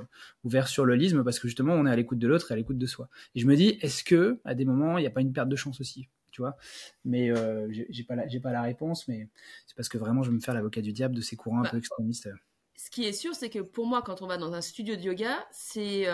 ouverts 0.44 0.68
sur 0.68 0.86
le 0.86 0.96
lisme 0.96 1.24
parce 1.24 1.38
que 1.38 1.48
justement 1.48 1.74
on 1.74 1.86
est 1.86 1.92
à 1.92 1.96
l'écoute 1.96 2.18
de 2.18 2.28
l'autre 2.28 2.50
et 2.50 2.56
à 2.56 2.58
l'écoute 2.58 2.80
de 2.80 2.88
soi. 2.88 3.10
Et 3.36 3.42
je 3.42 3.46
me 3.46 3.56
dis, 3.56 3.78
est-ce 3.82 4.04
que 4.04 4.42
à 4.44 4.56
des 4.56 4.66
moments 4.66 4.98
il 4.98 5.02
n'y 5.02 5.08
a 5.08 5.12
pas 5.12 5.22
une 5.22 5.32
perte 5.32 5.50
de 5.50 5.56
chance 5.56 5.80
aussi 5.80 6.10
tu 6.32 6.42
vois? 6.42 6.58
Mais 7.06 7.32
j'ai 7.70 8.04
pas 8.06 8.28
j'ai 8.28 8.40
pas 8.40 8.52
la 8.52 8.64
réponse 8.64 9.08
mais 9.08 9.30
c'est 9.68 9.76
parce 9.76 9.88
que 9.88 10.00
vraiment 10.00 10.24
je 10.24 10.32
veux 10.32 10.36
me 10.36 10.42
faire 10.42 10.56
l'avocat 10.56 10.82
du 10.82 10.94
diable 10.94 11.14
de 11.14 11.22
ces 11.22 11.36
courants 11.36 11.60
un 11.60 11.64
bah, 11.64 11.70
peu 11.70 11.78
extrémistes. 11.78 12.28
ce 12.76 12.90
qui 12.90 13.06
est 13.06 13.14
sûr 13.14 13.36
c'est 13.36 13.52
que 13.52 13.60
pour 13.60 13.86
moi 13.86 14.02
quand 14.02 14.24
on 14.24 14.28
va 14.28 14.38
dans 14.38 14.54
un 14.54 14.62
studio 14.62 14.96
de 14.96 15.02
yoga 15.02 15.46
c'est 15.52 16.08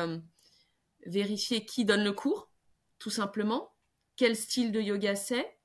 vérifier 1.05 1.63
qui 1.63 1.85
donne 1.85 2.03
le 2.03 2.11
cours 2.11 2.51
tout 2.99 3.11
simplement 3.11 3.74
quel 4.15 4.35
style 4.35 4.71
de 4.71 4.81
yoga 4.81 5.15
c'est. 5.15 5.57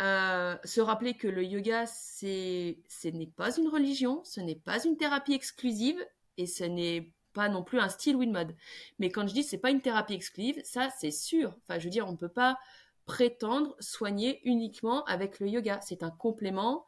Euh, 0.00 0.56
se 0.64 0.80
rappeler 0.80 1.14
que 1.14 1.28
le 1.28 1.44
yoga, 1.44 1.84
c'est, 1.86 2.78
ce 2.88 3.08
n'est 3.08 3.26
pas 3.26 3.54
une 3.58 3.68
religion, 3.68 4.22
ce 4.24 4.40
n'est 4.40 4.56
pas 4.56 4.82
une 4.84 4.96
thérapie 4.96 5.34
exclusive 5.34 5.98
et 6.38 6.46
ce 6.46 6.64
n'est 6.64 7.12
pas 7.34 7.50
non 7.50 7.62
plus 7.62 7.78
un 7.80 7.90
style 7.90 8.16
ou 8.16 8.22
une 8.22 8.32
mode. 8.32 8.56
Mais 8.98 9.10
quand 9.10 9.28
je 9.28 9.34
dis 9.34 9.42
c'est 9.42 9.58
pas 9.58 9.70
une 9.70 9.82
thérapie 9.82 10.14
exclusive, 10.14 10.60
ça 10.64 10.88
c'est 10.98 11.10
sûr. 11.10 11.54
Enfin, 11.62 11.78
je 11.78 11.84
veux 11.84 11.90
dire, 11.90 12.08
on 12.08 12.12
ne 12.12 12.16
peut 12.16 12.30
pas 12.30 12.58
prétendre 13.04 13.76
soigner 13.78 14.40
uniquement 14.44 15.04
avec 15.04 15.38
le 15.38 15.48
yoga. 15.48 15.80
C'est 15.82 16.02
un 16.02 16.10
complément 16.10 16.86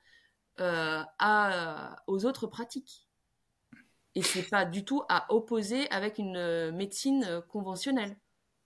euh, 0.61 1.03
à, 1.19 1.97
aux 2.07 2.25
autres 2.25 2.47
pratiques. 2.47 3.09
Et 4.15 4.23
c'est 4.23 4.49
pas 4.49 4.65
du 4.65 4.85
tout 4.85 5.03
à 5.09 5.33
opposer 5.33 5.91
avec 5.91 6.19
une 6.19 6.37
euh, 6.37 6.73
médecine 6.73 7.43
conventionnelle. 7.49 8.17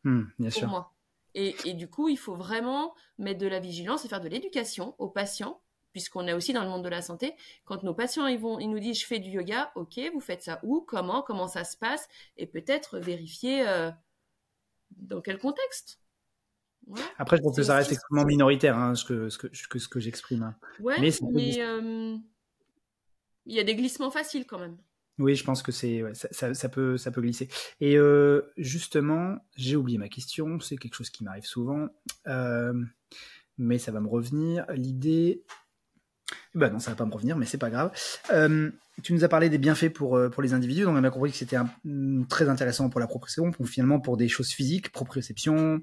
Hmm, 0.05 0.25
bien 0.39 0.51
pour 0.51 0.59
sûr. 0.59 0.69
moi. 0.69 0.96
Et, 1.39 1.75
du 1.75 1.87
coup, 1.87 2.09
il 2.09 2.17
faut 2.17 2.35
vraiment 2.35 2.95
mettre 3.19 3.39
de 3.39 3.47
la 3.47 3.61
vigilance 3.61 4.07
et 4.07 4.09
faire 4.09 4.23
de 4.23 4.29
l'éducation 4.29 4.95
aux 4.97 5.11
patients, 5.11 5.61
puisqu'on 5.93 6.27
est 6.27 6.33
aussi 6.33 6.55
dans 6.55 6.63
le 6.63 6.71
monde 6.71 6.83
de 6.83 6.89
la 6.89 7.03
santé. 7.03 7.35
Quand 7.67 7.83
nos 7.83 7.93
patients 7.93 8.27
ils 8.27 8.39
vont, 8.39 8.59
ils 8.59 8.71
nous 8.71 8.79
disent 8.79 8.99
je 8.99 9.07
fais 9.07 9.19
du 9.19 9.29
yoga, 9.29 9.71
ok, 9.75 10.01
vous 10.15 10.21
faites 10.21 10.43
ça 10.43 10.61
où, 10.63 10.81
comment, 10.81 11.21
comment 11.21 11.47
ça 11.47 11.65
se 11.65 11.77
passe, 11.77 12.09
et 12.39 12.47
peut-être 12.47 12.99
vérifier 12.99 13.69
euh, 13.69 13.91
dans 14.93 15.21
quel 15.21 15.39
contexte. 15.39 16.01
Après, 17.19 17.37
je 17.37 17.43
pense 17.43 17.57
que 17.57 17.63
ça 17.63 17.77
reste 17.77 17.93
extrêmement 17.93 18.25
minoritaire, 18.25 18.79
hein, 18.79 18.95
ce 18.95 19.05
que, 19.05 19.29
ce 19.29 19.37
que, 19.39 19.79
ce 19.79 19.89
que 19.89 20.01
j'exprime. 20.01 20.43
Hein. 20.43 20.57
Ouais, 20.81 20.99
mais, 21.01 21.13
euh, 21.61 22.17
il 23.45 23.55
y 23.55 23.61
a 23.61 23.65
des 23.65 23.77
glissements 23.77 24.11
faciles 24.11 24.47
quand 24.47 24.59
même. 24.59 24.79
Oui, 25.19 25.35
je 25.35 25.45
pense 25.45 25.63
que 25.63 25.73
c'est 25.73 26.03
ça, 26.13 26.69
peut 26.69 26.99
ça 26.99 27.11
peut 27.11 27.23
glisser. 27.23 27.49
Et 27.81 27.97
euh, 27.97 28.53
justement, 28.59 29.39
j'ai 29.57 29.77
oublié 29.77 29.97
ma 29.97 30.09
question. 30.09 30.61
C'est 30.61 30.77
quelque 30.77 30.95
chose 30.95 31.09
qui 31.09 31.25
m'arrive 31.25 31.47
souvent, 31.47 31.89
euh, 32.27 32.75
mais 33.57 33.79
ça 33.79 33.93
va 33.93 34.01
me 34.01 34.09
revenir. 34.09 34.67
L'idée, 34.75 35.43
bah 36.55 36.69
non, 36.69 36.79
ça 36.81 36.91
va 36.91 36.97
pas 36.97 37.07
me 37.07 37.13
revenir, 37.15 37.39
mais 37.39 37.47
c'est 37.47 37.57
pas 37.57 37.71
grave. 37.71 37.93
Euh, 38.31 38.71
tu 39.03 39.15
nous 39.15 39.25
as 39.25 39.29
parlé 39.29 39.49
des 39.49 39.57
bienfaits 39.57 39.89
pour 39.89 40.21
pour 40.31 40.43
les 40.43 40.53
individus, 40.53 40.85
donc 40.85 40.97
on 40.97 41.05
a 41.05 41.11
compris 41.11 41.31
que 41.31 41.37
c'était 41.39 41.57
très 42.29 42.51
intéressant 42.51 42.91
pour 42.91 43.01
la 43.01 43.07
proprioception, 43.07 43.53
pour, 43.53 43.67
finalement 43.67 44.01
pour 44.01 44.19
des 44.19 44.29
choses 44.29 44.51
physiques, 44.51 44.93
proprioception, 44.93 45.81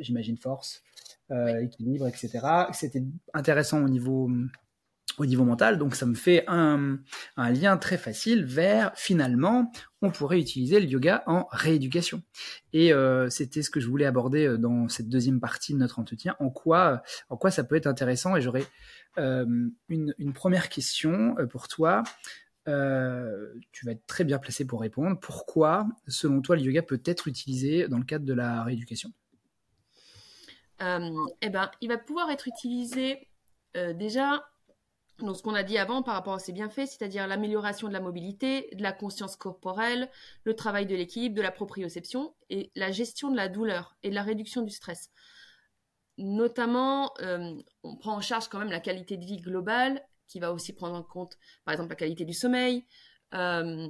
j'imagine 0.00 0.38
force, 0.38 0.82
équilibre, 1.60 2.06
etc. 2.08 2.40
C'était 2.72 3.02
intéressant 3.34 3.82
au 3.84 3.88
niveau 3.90 4.30
au 5.18 5.26
niveau 5.26 5.44
mental. 5.44 5.78
Donc 5.78 5.94
ça 5.94 6.06
me 6.06 6.14
fait 6.14 6.44
un, 6.48 6.98
lien 7.36 7.76
très 7.76 7.98
facile 7.98 8.44
vers 8.44 8.92
finalement 8.94 9.70
on 10.02 10.10
pourrait 10.10 10.38
utiliser 10.38 10.80
le 10.80 10.86
yoga 10.86 11.22
en 11.26 11.46
rééducation. 11.50 12.22
Et 12.74 12.92
euh, 12.92 13.30
c'était 13.30 13.62
ce 13.62 13.70
que 13.70 13.80
je 13.80 13.88
voulais 13.88 14.04
aborder 14.04 14.46
euh, 14.46 14.58
dans 14.58 14.86
cette 14.88 15.08
deuxième 15.08 15.40
partie 15.40 15.72
de 15.72 15.78
notre 15.78 15.98
entretien. 15.98 16.36
En 16.40 16.50
quoi, 16.50 17.02
en 17.30 17.38
quoi 17.38 17.50
ça 17.50 17.64
peut 17.64 17.74
être 17.74 17.86
intéressant 17.86 18.36
Et 18.36 18.42
j'aurais 18.42 18.66
euh, 19.18 19.68
une, 19.88 20.32
première 20.32 20.68
question 20.68 21.36
euh, 21.38 21.46
pour 21.46 21.68
toi. 21.68 22.02
Euh, 22.66 23.54
tu 23.72 23.86
vas 23.86 23.92
être 23.92 24.06
très 24.06 24.24
bien 24.24 24.38
placé 24.38 24.66
pour 24.66 24.80
répondre. 24.80 25.18
Pourquoi, 25.20 25.86
selon 26.08 26.40
toi, 26.40 26.56
le 26.56 26.62
yoga 26.62 26.82
peut 26.82 27.02
être 27.04 27.28
utilisé 27.28 27.88
dans 27.88 27.98
le 27.98 28.04
cadre 28.04 28.24
de 28.24 28.34
la 28.34 28.64
rééducation? 28.64 29.12
Eh 30.80 31.48
ben, 31.48 31.70
il 31.80 31.88
va 31.88 31.98
pouvoir 31.98 32.30
être 32.30 32.48
utilisé 32.48 33.28
déjà 33.74 34.44
donc, 35.20 35.36
ce 35.36 35.42
qu'on 35.42 35.54
a 35.54 35.62
dit 35.62 35.78
avant 35.78 36.02
par 36.02 36.14
rapport 36.14 36.34
à 36.34 36.38
ces 36.40 36.52
bienfaits, 36.52 36.86
c'est-à-dire 36.86 37.28
l'amélioration 37.28 37.86
de 37.86 37.92
la 37.92 38.00
mobilité, 38.00 38.68
de 38.72 38.82
la 38.82 38.92
conscience 38.92 39.36
corporelle, 39.36 40.10
le 40.42 40.56
travail 40.56 40.86
de 40.86 40.96
l'équilibre, 40.96 41.36
de 41.36 41.42
la 41.42 41.52
proprioception 41.52 42.34
et 42.50 42.72
la 42.74 42.90
gestion 42.90 43.30
de 43.30 43.36
la 43.36 43.48
douleur 43.48 43.96
et 44.02 44.10
de 44.10 44.14
la 44.14 44.24
réduction 44.24 44.62
du 44.62 44.72
stress. 44.72 45.10
Notamment, 46.18 47.12
euh, 47.20 47.54
on 47.84 47.96
prend 47.96 48.16
en 48.16 48.20
charge 48.20 48.48
quand 48.48 48.58
même 48.58 48.70
la 48.70 48.80
qualité 48.80 49.16
de 49.16 49.24
vie 49.24 49.40
globale, 49.40 50.04
qui 50.26 50.40
va 50.40 50.52
aussi 50.52 50.72
prendre 50.72 50.96
en 50.96 51.02
compte, 51.02 51.38
par 51.64 51.72
exemple, 51.72 51.90
la 51.90 51.96
qualité 51.96 52.24
du 52.24 52.34
sommeil, 52.34 52.84
euh, 53.34 53.88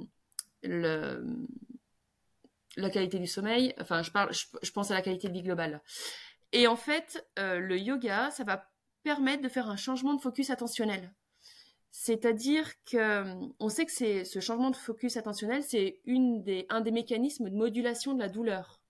la 2.77 2.89
qualité 2.91 3.17
du 3.17 3.27
sommeil. 3.27 3.73
Enfin, 3.79 4.03
je 4.03 4.11
parle, 4.11 4.31
je, 4.33 4.71
pense 4.71 4.91
à 4.91 4.93
la 4.93 5.01
qualité 5.01 5.27
de 5.27 5.33
vie 5.33 5.43
globale. 5.43 5.81
Et 6.51 6.67
en 6.67 6.75
fait, 6.75 7.27
euh, 7.39 7.59
le 7.59 7.79
yoga, 7.79 8.29
ça 8.31 8.43
va 8.43 8.69
permettre 9.05 9.43
de 9.43 9.49
faire 9.49 9.69
un 9.69 9.77
changement 9.77 10.15
de 10.15 10.21
focus 10.21 10.49
attentionnel. 10.49 11.13
C'est-à-dire 11.91 12.67
que 12.85 13.35
on 13.59 13.69
sait 13.69 13.85
que 13.85 13.91
c'est 13.91 14.25
ce 14.25 14.39
changement 14.39 14.71
de 14.71 14.75
focus 14.75 15.15
attentionnel, 15.15 15.61
c'est 15.63 16.01
une 16.05 16.43
des, 16.43 16.65
un 16.69 16.81
des 16.81 16.91
mécanismes 16.91 17.51
de 17.51 17.55
modulation 17.55 18.15
de 18.15 18.19
la 18.19 18.29
douleur. 18.29 18.81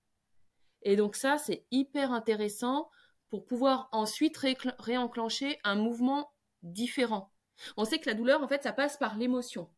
Et 0.84 0.96
donc 0.96 1.18
ça, 1.18 1.38
c'est 1.38 1.66
hyper 1.70 2.14
intéressant 2.14 2.90
pour 3.30 3.46
pouvoir 3.46 3.90
ensuite 3.92 4.38
réenclencher 4.80 5.60
un 5.66 5.76
mouvement 5.76 6.32
différent. 6.64 7.34
On 7.76 7.84
sait 7.84 8.00
que 8.00 8.10
la 8.10 8.16
douleur, 8.16 8.42
en 8.42 8.48
fait, 8.48 8.64
ça 8.64 8.72
passe 8.72 8.96
par 8.98 9.18
l'émotion, 9.18 9.70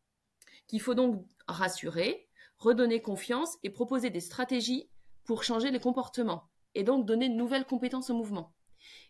qu'il 0.68 0.80
faut 0.80 0.94
donc 0.94 1.26
rassurer, 1.48 2.28
redonner 2.58 3.02
confiance 3.02 3.58
et 3.64 3.70
proposer 3.70 4.10
des 4.10 4.20
stratégies 4.20 4.88
pour 5.24 5.42
changer 5.42 5.72
les 5.72 5.80
comportements 5.80 6.48
et 6.76 6.84
donc 6.84 7.06
donner 7.06 7.28
de 7.28 7.34
nouvelles 7.34 7.66
compétences 7.66 8.10
au 8.10 8.14
mouvement. 8.14 8.54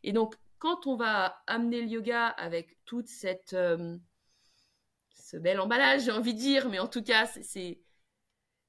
Et 0.02 0.12
donc, 0.12 0.36
quand 0.58 0.86
on 0.86 0.96
va 0.96 1.42
amener 1.46 1.80
le 1.82 1.88
yoga 1.88 2.26
avec 2.26 2.78
toute 2.84 3.08
cette 3.08 3.52
euh, 3.52 3.96
ce 5.14 5.36
bel 5.36 5.60
emballage, 5.60 6.04
j'ai 6.04 6.10
envie 6.10 6.34
de 6.34 6.38
dire, 6.38 6.68
mais 6.68 6.78
en 6.78 6.88
tout 6.88 7.02
cas, 7.02 7.26
c'est 7.26 7.80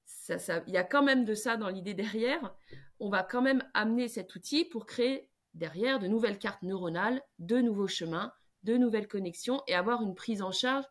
ça, 0.05 0.61
il 0.67 0.73
y 0.73 0.77
a 0.77 0.83
quand 0.83 1.03
même 1.03 1.25
de 1.25 1.33
ça 1.33 1.57
dans 1.57 1.69
l'idée 1.69 1.93
derrière. 1.93 2.53
On 2.99 3.09
va 3.09 3.23
quand 3.23 3.41
même 3.41 3.63
amener 3.73 4.07
cet 4.07 4.35
outil 4.35 4.65
pour 4.65 4.85
créer 4.85 5.29
derrière 5.53 5.99
de 5.99 6.07
nouvelles 6.07 6.37
cartes 6.37 6.61
neuronales, 6.61 7.21
de 7.39 7.59
nouveaux 7.59 7.87
chemins, 7.87 8.33
de 8.63 8.77
nouvelles 8.77 9.07
connexions 9.07 9.63
et 9.67 9.73
avoir 9.73 10.01
une 10.03 10.15
prise 10.15 10.41
en 10.41 10.51
charge 10.51 10.85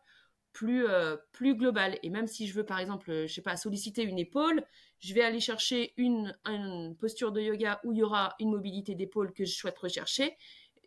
plus 0.51 0.87
euh, 0.87 1.15
plus 1.31 1.55
globale. 1.55 1.99
Et 2.01 2.09
même 2.09 2.27
si 2.27 2.47
je 2.47 2.53
veux 2.53 2.65
par 2.65 2.79
exemple, 2.79 3.27
je 3.27 3.33
sais 3.33 3.41
pas, 3.41 3.55
solliciter 3.55 4.03
une 4.03 4.17
épaule, 4.17 4.65
je 4.99 5.13
vais 5.13 5.21
aller 5.21 5.39
chercher 5.39 5.93
une, 5.97 6.35
une 6.45 6.97
posture 6.97 7.31
de 7.31 7.39
yoga 7.39 7.79
où 7.83 7.93
il 7.93 7.99
y 7.99 8.03
aura 8.03 8.35
une 8.39 8.49
mobilité 8.49 8.95
d'épaule 8.95 9.31
que 9.33 9.45
je 9.45 9.53
souhaite 9.53 9.77
rechercher. 9.77 10.35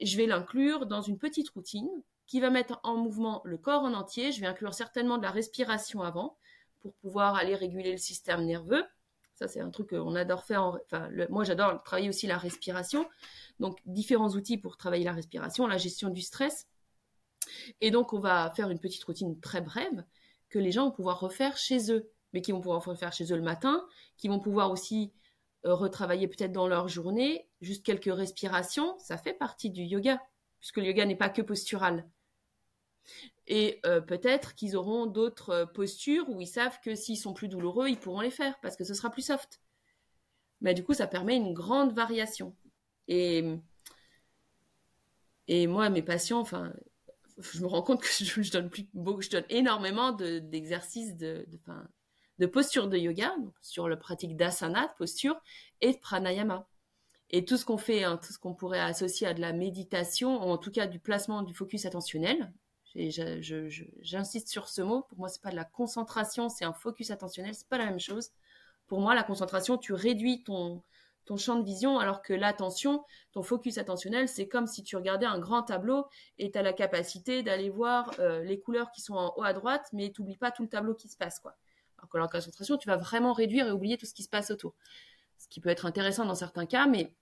Je 0.02 0.16
vais 0.16 0.26
l'inclure 0.26 0.86
dans 0.86 1.02
une 1.02 1.18
petite 1.18 1.48
routine 1.50 1.88
qui 2.26 2.40
va 2.40 2.50
mettre 2.50 2.80
en 2.82 2.96
mouvement 2.96 3.40
le 3.44 3.58
corps 3.58 3.82
en 3.82 3.94
entier. 3.94 4.32
Je 4.32 4.40
vais 4.40 4.46
inclure 4.46 4.74
certainement 4.74 5.18
de 5.18 5.22
la 5.22 5.30
respiration 5.30 6.02
avant 6.02 6.36
pour 6.80 6.94
pouvoir 6.94 7.36
aller 7.36 7.54
réguler 7.54 7.92
le 7.92 7.98
système 7.98 8.44
nerveux. 8.44 8.84
Ça, 9.34 9.48
c'est 9.48 9.60
un 9.60 9.70
truc 9.70 9.90
qu'on 9.90 10.14
adore 10.14 10.44
faire. 10.44 10.78
Enfin, 10.84 11.08
moi, 11.30 11.44
j'adore 11.44 11.82
travailler 11.82 12.08
aussi 12.08 12.26
la 12.26 12.38
respiration. 12.38 13.08
Donc, 13.60 13.78
différents 13.86 14.30
outils 14.30 14.58
pour 14.58 14.76
travailler 14.76 15.04
la 15.04 15.12
respiration, 15.12 15.66
la 15.66 15.78
gestion 15.78 16.10
du 16.10 16.20
stress. 16.20 16.66
Et 17.80 17.90
donc, 17.90 18.12
on 18.12 18.20
va 18.20 18.50
faire 18.50 18.70
une 18.70 18.78
petite 18.78 19.04
routine 19.04 19.38
très 19.40 19.60
brève 19.60 20.04
que 20.48 20.58
les 20.58 20.72
gens 20.72 20.86
vont 20.86 20.92
pouvoir 20.92 21.20
refaire 21.20 21.56
chez 21.56 21.92
eux, 21.92 22.10
mais 22.32 22.42
qui 22.42 22.52
vont 22.52 22.60
pouvoir 22.60 22.84
refaire 22.84 23.12
chez 23.12 23.32
eux 23.32 23.36
le 23.36 23.42
matin, 23.42 23.84
qui 24.16 24.28
vont 24.28 24.38
pouvoir 24.38 24.70
aussi 24.70 25.12
retravailler 25.64 26.28
peut-être 26.28 26.52
dans 26.52 26.68
leur 26.68 26.88
journée, 26.88 27.48
juste 27.60 27.84
quelques 27.84 28.12
respirations. 28.12 28.98
Ça 28.98 29.16
fait 29.16 29.34
partie 29.34 29.70
du 29.70 29.82
yoga, 29.82 30.20
puisque 30.58 30.78
le 30.78 30.86
yoga 30.86 31.04
n'est 31.06 31.16
pas 31.16 31.28
que 31.28 31.42
postural. 31.42 32.08
Et 33.46 33.80
euh, 33.84 34.00
peut-être 34.00 34.54
qu'ils 34.54 34.76
auront 34.76 35.06
d'autres 35.06 35.50
euh, 35.50 35.66
postures 35.66 36.28
où 36.28 36.40
ils 36.40 36.46
savent 36.46 36.78
que 36.80 36.94
s'ils 36.94 37.18
sont 37.18 37.34
plus 37.34 37.48
douloureux, 37.48 37.88
ils 37.88 37.98
pourront 37.98 38.20
les 38.20 38.30
faire 38.30 38.58
parce 38.60 38.76
que 38.76 38.84
ce 38.84 38.94
sera 38.94 39.10
plus 39.10 39.22
soft. 39.22 39.60
Mais 40.60 40.74
du 40.74 40.84
coup, 40.84 40.94
ça 40.94 41.08
permet 41.08 41.36
une 41.36 41.52
grande 41.52 41.92
variation. 41.92 42.56
Et, 43.08 43.42
moi, 45.66 45.90
mes 45.90 46.02
patients, 46.02 46.40
enfin, 46.40 46.72
je 47.38 47.60
me 47.60 47.66
rends 47.66 47.82
compte 47.82 48.00
que 48.00 48.08
je, 48.08 48.50
donne 48.50 49.44
énormément 49.48 50.12
d'exercices 50.12 51.16
de, 51.16 51.44
de, 51.48 51.56
de, 51.56 51.58
posture 52.46 52.88
de 52.88 52.98
yoga, 52.98 53.34
sur 53.60 53.88
la 53.88 53.96
pratique 53.96 54.36
d'asana, 54.36 54.88
de 54.88 54.92
posture, 54.98 55.40
et 55.80 55.92
de 55.92 55.98
pranayama. 55.98 56.68
Et 57.30 57.44
tout 57.44 57.56
ce 57.56 57.64
qu'on 57.64 57.78
fait, 57.78 58.04
hein, 58.04 58.18
tout 58.18 58.32
ce 58.32 58.38
qu'on 58.38 58.54
pourrait 58.54 58.80
associer 58.80 59.26
à 59.26 59.34
de 59.34 59.40
la 59.40 59.52
méditation, 59.52 60.46
ou 60.46 60.50
en 60.50 60.58
tout 60.58 60.70
cas 60.70 60.86
du 60.86 60.98
placement 60.98 61.42
du 61.42 61.54
focus 61.54 61.86
attentionnel, 61.86 62.52
J'insiste 62.94 64.48
sur 64.48 64.68
ce 64.68 64.82
mot. 64.82 65.02
Pour 65.02 65.18
moi, 65.18 65.28
c'est 65.28 65.42
pas 65.42 65.50
de 65.50 65.56
la 65.56 65.64
concentration, 65.64 66.48
c'est 66.48 66.64
un 66.64 66.72
focus 66.72 67.10
attentionnel. 67.10 67.54
C'est 67.54 67.68
pas 67.68 67.78
la 67.78 67.86
même 67.86 68.00
chose. 68.00 68.30
Pour 68.86 69.00
moi, 69.00 69.14
la 69.14 69.22
concentration, 69.22 69.78
tu 69.78 69.94
réduis 69.94 70.42
ton, 70.44 70.82
ton 71.24 71.36
champ 71.36 71.58
de 71.58 71.64
vision, 71.64 71.98
alors 71.98 72.20
que 72.20 72.34
l'attention, 72.34 73.04
ton 73.32 73.42
focus 73.42 73.78
attentionnel, 73.78 74.28
c'est 74.28 74.48
comme 74.48 74.66
si 74.66 74.82
tu 74.82 74.96
regardais 74.96 75.26
un 75.26 75.38
grand 75.38 75.62
tableau 75.62 76.06
et 76.38 76.50
tu 76.50 76.58
as 76.58 76.62
la 76.62 76.72
capacité 76.72 77.42
d'aller 77.42 77.70
voir 77.70 78.12
euh, 78.18 78.42
les 78.42 78.60
couleurs 78.60 78.90
qui 78.90 79.00
sont 79.00 79.14
en 79.14 79.32
haut 79.36 79.44
à 79.44 79.52
droite, 79.54 79.86
mais 79.92 80.12
tu 80.12 80.22
pas 80.36 80.50
tout 80.50 80.62
le 80.62 80.68
tableau 80.68 80.94
qui 80.94 81.08
se 81.08 81.16
passe. 81.16 81.38
Quoi. 81.38 81.56
Alors 82.02 82.28
que 82.28 82.36
concentration, 82.36 82.76
tu 82.76 82.88
vas 82.88 82.96
vraiment 82.96 83.32
réduire 83.32 83.66
et 83.68 83.70
oublier 83.70 83.96
tout 83.96 84.06
ce 84.06 84.14
qui 84.14 84.22
se 84.22 84.28
passe 84.28 84.50
autour. 84.50 84.74
Ce 85.38 85.48
qui 85.48 85.60
peut 85.60 85.68
être 85.68 85.86
intéressant 85.86 86.24
dans 86.24 86.34
certains 86.34 86.66
cas, 86.66 86.86
mais 86.86 87.14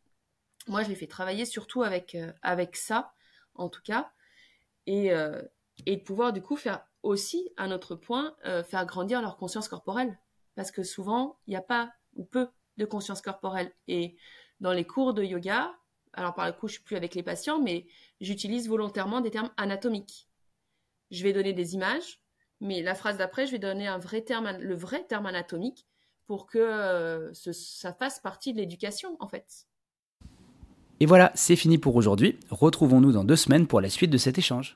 moi, 0.67 0.83
je 0.83 0.89
les 0.89 0.95
fais 0.95 1.07
travailler 1.07 1.45
surtout 1.45 1.83
avec, 1.83 2.15
euh, 2.15 2.33
avec 2.43 2.77
ça, 2.77 3.13
en 3.55 3.69
tout 3.69 3.83
cas. 3.83 4.13
Et, 4.87 5.13
euh, 5.13 5.43
et 5.87 5.97
de 5.97 6.03
pouvoir 6.03 6.33
du 6.33 6.43
coup 6.43 6.57
faire 6.57 6.85
aussi, 7.03 7.51
à 7.57 7.67
notre 7.67 7.95
point, 7.95 8.37
euh, 8.45 8.63
faire 8.63 8.85
grandir 8.87 9.23
leur 9.23 9.37
conscience 9.37 9.69
corporelle. 9.69 10.19
Parce 10.55 10.71
que 10.71 10.83
souvent, 10.83 11.39
il 11.47 11.51
n'y 11.51 11.57
a 11.57 11.63
pas 11.63 11.93
ou 12.15 12.25
peu 12.25 12.49
de 12.77 12.85
conscience 12.85 13.23
corporelle. 13.23 13.73
Et 13.89 14.17
dans 14.61 14.73
les 14.73 14.85
cours 14.85 15.15
de 15.15 15.23
yoga, 15.23 15.73
alors 16.13 16.35
par 16.35 16.47
le 16.47 16.53
coup, 16.53 16.69
je 16.69 16.75
suis 16.75 16.83
plus 16.83 16.97
avec 16.97 17.15
les 17.15 17.23
patients, 17.23 17.61
mais 17.61 17.87
j'utilise 18.21 18.69
volontairement 18.69 19.21
des 19.21 19.31
termes 19.31 19.51
anatomiques. 19.57 20.29
Je 21.11 21.23
vais 21.23 21.33
donner 21.33 21.53
des 21.53 21.75
images, 21.75 22.21
mais 22.61 22.83
la 22.83 22.95
phrase 22.95 23.17
d'après, 23.17 23.47
je 23.47 23.53
vais 23.53 23.59
donner 23.59 23.89
le 23.89 24.75
vrai 24.75 25.03
terme 25.03 25.27
anatomique 25.27 25.87
pour 26.27 26.47
que 26.47 26.59
euh, 26.59 27.33
ça 27.35 27.93
fasse 27.93 28.21
partie 28.21 28.53
de 28.53 28.59
l'éducation, 28.59 29.17
en 29.19 29.27
fait. 29.27 29.67
Et 31.01 31.07
voilà, 31.07 31.33
c'est 31.35 31.57
fini 31.57 31.79
pour 31.79 31.97
aujourd'hui. 31.97 32.39
Retrouvons-nous 32.51 33.13
dans 33.13 33.25
deux 33.25 33.37
semaines 33.37 33.67
pour 33.67 33.81
la 33.81 33.89
suite 33.89 34.11
de 34.11 34.19
cet 34.19 34.39
échange. 34.39 34.75